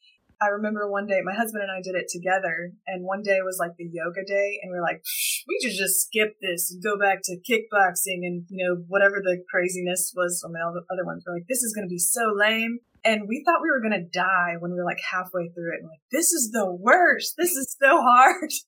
I 0.44 0.52
remember 0.52 0.84
one 0.90 1.06
day, 1.06 1.24
my 1.24 1.32
husband 1.32 1.64
and 1.64 1.72
I 1.72 1.80
did 1.80 1.96
it 1.96 2.12
together. 2.12 2.72
And 2.86 3.04
one 3.04 3.22
day 3.22 3.40
was 3.40 3.56
like 3.58 3.72
the 3.78 3.88
yoga 3.88 4.20
day. 4.26 4.60
And 4.60 4.70
we 4.70 4.76
are 4.78 4.84
like, 4.84 5.00
we 5.48 5.56
should 5.62 5.76
just 5.76 6.04
skip 6.04 6.36
this 6.44 6.68
and 6.70 6.84
go 6.84 7.00
back 7.00 7.24
to 7.24 7.40
kickboxing 7.40 8.28
and, 8.28 8.44
you 8.52 8.60
know, 8.60 8.84
whatever 8.88 9.24
the 9.24 9.42
craziness 9.48 10.12
was 10.14 10.44
on 10.44 10.52
the 10.52 10.60
other- 10.60 11.04
ones. 11.04 11.24
We're 11.26 11.40
like, 11.40 11.48
this 11.48 11.62
is 11.62 11.72
going 11.74 11.88
to 11.88 11.92
be 11.92 11.98
so 11.98 12.32
lame. 12.36 12.78
And 13.04 13.28
we 13.28 13.44
thought 13.44 13.60
we 13.60 13.70
were 13.70 13.80
going 13.80 13.96
to 14.00 14.08
die 14.08 14.56
when 14.60 14.72
we 14.72 14.78
were 14.78 14.84
like 14.84 15.00
halfway 15.00 15.48
through 15.52 15.76
it. 15.76 15.80
And 15.80 15.88
like, 15.88 16.04
this 16.12 16.32
is 16.32 16.50
the 16.52 16.72
worst. 16.72 17.34
This 17.36 17.52
is 17.52 17.76
so 17.80 18.00
hard. 18.00 18.50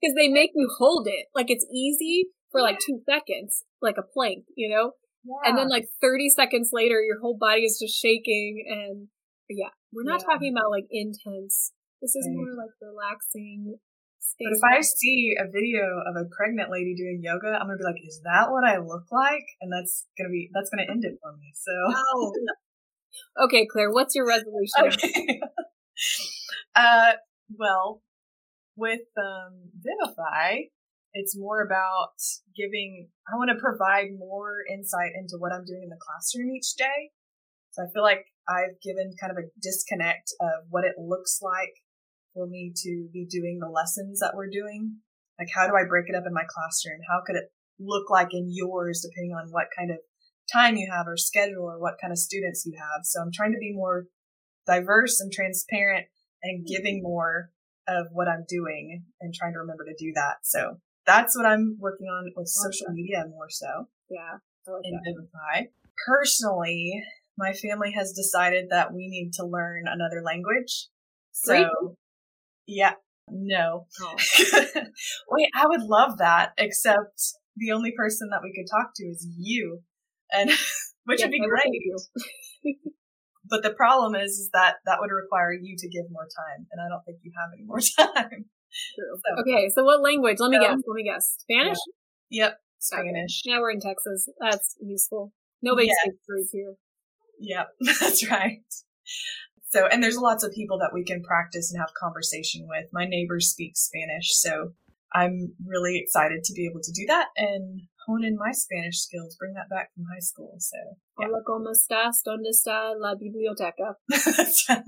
Because 0.00 0.14
they 0.14 0.28
make 0.28 0.50
you 0.54 0.68
hold 0.78 1.06
it. 1.08 1.28
Like 1.34 1.46
it's 1.48 1.64
easy 1.72 2.26
for 2.52 2.60
like 2.60 2.78
two 2.78 3.00
seconds, 3.08 3.64
like 3.80 3.96
a 3.98 4.02
plank, 4.02 4.44
you 4.54 4.68
know? 4.68 4.92
And 5.44 5.58
then 5.58 5.68
like 5.68 5.86
30 6.00 6.28
seconds 6.30 6.70
later, 6.72 7.00
your 7.00 7.20
whole 7.20 7.36
body 7.38 7.62
is 7.62 7.78
just 7.80 8.00
shaking. 8.00 8.64
And 8.68 9.08
yeah, 9.48 9.70
we're 9.96 10.04
not 10.04 10.20
Yeah. 10.20 10.26
talking 10.26 10.52
about 10.52 10.70
like 10.70 10.86
intense. 10.90 11.72
This 12.02 12.14
is 12.14 12.26
Right. 12.28 12.36
more 12.36 12.52
like 12.54 12.70
relaxing 12.82 13.80
space. 14.20 14.46
But 14.46 14.52
if 14.52 14.62
I 14.62 14.80
see 14.82 15.34
a 15.38 15.48
video 15.48 16.02
of 16.04 16.16
a 16.16 16.26
pregnant 16.26 16.70
lady 16.70 16.94
doing 16.94 17.22
yoga, 17.22 17.48
I'm 17.58 17.66
gonna 17.66 17.78
be 17.78 17.84
like, 17.84 18.02
"Is 18.06 18.20
that 18.22 18.50
what 18.50 18.64
I 18.64 18.76
look 18.76 19.10
like?" 19.10 19.46
And 19.62 19.72
that's 19.72 20.06
gonna 20.18 20.28
be 20.28 20.50
that's 20.52 20.68
gonna 20.68 20.84
end 20.88 21.04
it 21.06 21.18
for 21.22 21.32
me. 21.36 21.52
So 21.54 21.72
Oh. 21.72 22.34
okay, 23.44 23.64
Claire, 23.66 23.90
what's 23.90 24.14
your 24.14 24.26
resolution? 24.26 24.84
okay. 24.86 25.40
uh, 26.74 27.14
well, 27.56 28.02
with 28.76 29.08
um, 29.16 29.70
Vivify, 29.80 30.64
it's 31.14 31.34
more 31.34 31.62
about 31.62 32.20
giving. 32.54 33.08
I 33.26 33.36
want 33.36 33.48
to 33.50 33.56
provide 33.56 34.12
more 34.18 34.58
insight 34.70 35.12
into 35.14 35.38
what 35.38 35.52
I'm 35.52 35.64
doing 35.64 35.84
in 35.84 35.88
the 35.88 35.96
classroom 35.98 36.50
each 36.50 36.74
day. 36.76 37.12
So 37.70 37.82
I 37.82 37.86
feel 37.92 38.02
like 38.02 38.26
I've 38.48 38.80
given 38.82 39.12
kind 39.20 39.30
of 39.30 39.38
a 39.38 39.48
disconnect 39.60 40.32
of 40.40 40.66
what 40.70 40.84
it 40.84 40.94
looks 40.98 41.40
like 41.42 41.74
for 42.34 42.46
me 42.46 42.72
to 42.76 43.08
be 43.12 43.26
doing 43.28 43.58
the 43.60 43.70
lessons 43.70 44.20
that 44.20 44.34
we're 44.34 44.50
doing. 44.50 44.98
Like, 45.38 45.48
how 45.54 45.66
do 45.66 45.74
I 45.74 45.84
break 45.88 46.06
it 46.08 46.14
up 46.14 46.24
in 46.26 46.32
my 46.32 46.44
classroom? 46.48 47.00
How 47.10 47.22
could 47.26 47.36
it 47.36 47.52
look 47.78 48.10
like 48.10 48.32
in 48.32 48.48
yours, 48.50 49.04
depending 49.04 49.32
on 49.32 49.50
what 49.50 49.68
kind 49.76 49.90
of 49.90 49.98
time 50.52 50.76
you 50.76 50.88
have 50.90 51.06
or 51.06 51.16
schedule 51.16 51.64
or 51.64 51.80
what 51.80 51.98
kind 52.00 52.12
of 52.12 52.18
students 52.18 52.64
you 52.64 52.78
have? 52.78 53.04
So 53.04 53.20
I'm 53.20 53.32
trying 53.32 53.52
to 53.52 53.58
be 53.58 53.72
more 53.74 54.06
diverse 54.66 55.20
and 55.20 55.32
transparent 55.32 56.06
and 56.42 56.66
giving 56.66 57.02
more 57.02 57.50
of 57.88 58.06
what 58.12 58.28
I'm 58.28 58.44
doing 58.48 59.04
and 59.20 59.34
trying 59.34 59.52
to 59.52 59.60
remember 59.60 59.84
to 59.84 59.94
do 59.98 60.12
that. 60.14 60.38
So 60.42 60.78
that's 61.06 61.36
what 61.36 61.46
I'm 61.46 61.76
working 61.78 62.06
on 62.06 62.32
with 62.36 62.48
social 62.48 62.88
media 62.90 63.24
more 63.28 63.48
so 63.48 63.88
yeah. 64.10 64.38
I 64.66 64.70
like 64.70 64.82
in 64.84 64.92
that. 64.92 65.02
Vivify. 65.04 65.70
Personally, 66.06 67.02
my 67.38 67.52
family 67.52 67.92
has 67.92 68.12
decided 68.12 68.66
that 68.70 68.92
we 68.92 69.08
need 69.08 69.32
to 69.34 69.46
learn 69.46 69.84
another 69.86 70.22
language. 70.24 70.88
So, 71.32 71.52
Greek? 71.52 71.96
yeah, 72.66 72.92
no. 73.30 73.86
Oh. 74.00 74.16
Wait, 75.30 75.48
I 75.54 75.66
would 75.66 75.82
love 75.82 76.18
that, 76.18 76.52
except 76.58 77.34
the 77.56 77.72
only 77.72 77.92
person 77.96 78.28
that 78.30 78.40
we 78.42 78.52
could 78.54 78.70
talk 78.70 78.92
to 78.96 79.04
is 79.04 79.26
you. 79.36 79.80
And 80.30 80.50
which 81.04 81.20
Yes, 81.20 81.26
would 81.26 81.32
be 81.32 81.40
great. 81.40 82.76
But 83.48 83.62
the 83.62 83.70
problem 83.70 84.16
is, 84.16 84.32
is 84.32 84.50
that 84.54 84.82
that 84.86 84.98
would 84.98 85.12
require 85.12 85.52
you 85.52 85.76
to 85.78 85.88
give 85.88 86.10
more 86.10 86.26
time, 86.26 86.66
and 86.72 86.80
I 86.82 86.88
don't 86.88 87.04
think 87.04 87.18
you 87.22 87.30
have 87.38 87.50
any 87.54 87.62
more 87.62 87.78
time. 87.78 88.46
So, 88.98 89.40
okay, 89.42 89.70
so 89.72 89.84
what 89.84 90.02
language? 90.02 90.38
Let 90.40 90.50
me 90.50 90.58
guess. 90.58 90.82
Let 90.84 90.94
me 90.96 91.04
guess. 91.04 91.36
Spanish? 91.38 91.78
Yeah. 92.28 92.46
Yep. 92.46 92.58
Spanish. 92.80 93.42
Okay. 93.46 93.54
Now 93.54 93.60
we're 93.60 93.70
in 93.70 93.80
Texas. 93.80 94.28
That's 94.40 94.74
useful. 94.80 95.32
Nobody 95.62 95.86
yes. 95.86 95.96
speaks 96.02 96.18
Greek 96.28 96.48
here. 96.50 96.74
Yep, 97.40 97.68
that's 98.00 98.28
right. 98.30 98.62
So, 99.68 99.86
and 99.86 100.02
there's 100.02 100.16
lots 100.16 100.44
of 100.44 100.52
people 100.52 100.78
that 100.78 100.92
we 100.94 101.04
can 101.04 101.22
practice 101.22 101.70
and 101.70 101.80
have 101.80 101.90
conversation 102.00 102.66
with. 102.68 102.86
My 102.92 103.04
neighbors 103.04 103.50
speak 103.50 103.76
Spanish, 103.76 104.34
so 104.40 104.72
I'm 105.12 105.54
really 105.66 105.98
excited 105.98 106.44
to 106.44 106.52
be 106.52 106.66
able 106.66 106.80
to 106.82 106.92
do 106.92 107.04
that 107.08 107.28
and 107.36 107.82
hone 108.06 108.24
in 108.24 108.36
my 108.36 108.52
Spanish 108.52 108.98
skills, 108.98 109.36
bring 109.36 109.54
that 109.54 109.68
back 109.68 109.92
from 109.94 110.04
high 110.04 110.20
school. 110.20 110.54
So, 110.58 110.76
yeah. 111.18 111.26
Hola, 111.26 111.42
¿cómo 111.44 111.70
estás? 111.70 112.22
¿Dónde 112.24 112.50
está 112.50 112.94
la 112.98 113.16
biblioteca? 113.16 113.96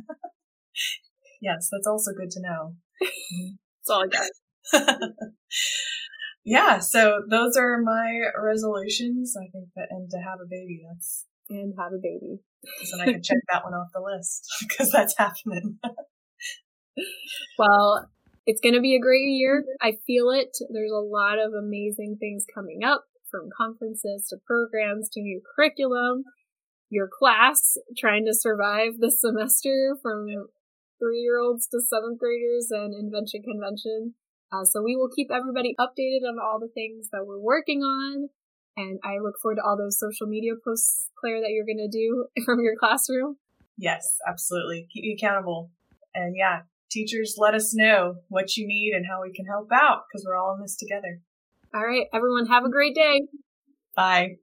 yes, 1.41 1.69
that's 1.71 1.87
also 1.87 2.13
good 2.13 2.31
to 2.31 2.41
know. 2.41 2.77
that's 3.01 3.91
all 3.91 4.05
I 4.05 4.07
got. 4.07 4.31
yeah, 6.45 6.79
so 6.79 7.23
those 7.29 7.57
are 7.57 7.81
my 7.83 8.31
resolutions. 8.41 9.35
I 9.37 9.49
think 9.51 9.69
that, 9.77 9.89
and 9.91 10.11
to 10.11 10.19
have 10.19 10.41
a 10.41 10.47
baby, 10.49 10.83
that's. 10.89 11.25
And 11.51 11.75
have 11.79 11.93
a 11.93 11.99
baby. 12.03 12.41
So 12.85 13.01
I 13.01 13.05
can 13.07 13.23
check 13.23 13.39
that 13.53 13.65
one 13.65 13.73
off 13.73 13.89
the 13.95 14.01
list 14.01 14.47
because 14.69 14.91
that's 14.91 15.17
happening. 15.17 15.79
well, 17.59 18.09
it's 18.47 18.61
going 18.61 18.75
to 18.75 18.81
be 18.81 18.97
a 18.97 19.01
great 19.01 19.29
year. 19.29 19.65
I 19.81 19.99
feel 20.07 20.31
it. 20.31 20.57
There's 20.71 20.93
a 20.93 21.05
lot 21.05 21.39
of 21.39 21.53
amazing 21.53 22.17
things 22.19 22.45
coming 22.53 22.83
up 22.85 23.05
from 23.31 23.51
conferences 23.57 24.27
to 24.31 24.37
programs 24.47 25.09
to 25.11 25.21
new 25.21 25.41
curriculum. 25.55 26.25
Your 26.91 27.09
class 27.09 27.77
trying 27.97 28.25
to 28.25 28.33
survive 28.33 28.99
the 28.99 29.11
semester 29.11 29.97
from 30.03 30.27
three 30.99 31.21
year 31.21 31.39
olds 31.39 31.69
to 31.69 31.81
seventh 31.81 32.19
graders 32.19 32.69
and 32.71 32.95
invention 32.95 33.43
convention. 33.43 34.15
Uh, 34.51 34.65
so 34.65 34.83
we 34.83 34.97
will 34.97 35.11
keep 35.15 35.29
everybody 35.31 35.75
updated 35.79 36.27
on 36.27 36.39
all 36.43 36.59
the 36.59 36.73
things 36.73 37.09
that 37.13 37.27
we're 37.27 37.39
working 37.39 37.83
on. 37.83 38.31
And 38.79 39.01
I 39.03 39.19
look 39.19 39.35
forward 39.43 39.57
to 39.57 39.63
all 39.63 39.77
those 39.77 39.99
social 39.99 40.29
media 40.29 40.53
posts, 40.65 41.11
Claire, 41.21 41.41
that 41.41 41.51
you're 41.51 41.67
going 41.67 41.79
to 41.79 41.89
do 41.91 42.27
from 42.45 42.61
your 42.61 42.77
classroom. 42.79 43.37
Yes, 43.77 44.19
absolutely. 44.27 44.87
Keep 44.93 45.05
you 45.05 45.17
accountable. 45.19 45.73
And 46.15 46.37
yeah, 46.37 46.61
teachers, 46.89 47.35
let 47.39 47.55
us 47.55 47.75
know 47.75 48.19
what 48.29 48.57
you 48.57 48.69
need 48.69 48.93
and 48.95 49.05
how 49.05 49.23
we 49.23 49.33
can 49.33 49.47
help 49.47 49.71
out 49.73 50.03
because 50.09 50.25
we're 50.25 50.37
all 50.37 50.55
in 50.55 50.63
this 50.63 50.77
together. 50.77 51.21
All 51.75 51.85
right, 51.85 52.07
everyone, 52.15 52.47
have 52.47 52.65
a 52.65 52.71
great 52.71 52.95
day. 52.95 53.23
Bye. 53.97 54.37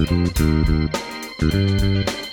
Thank 0.00 0.22
you. 2.16 2.27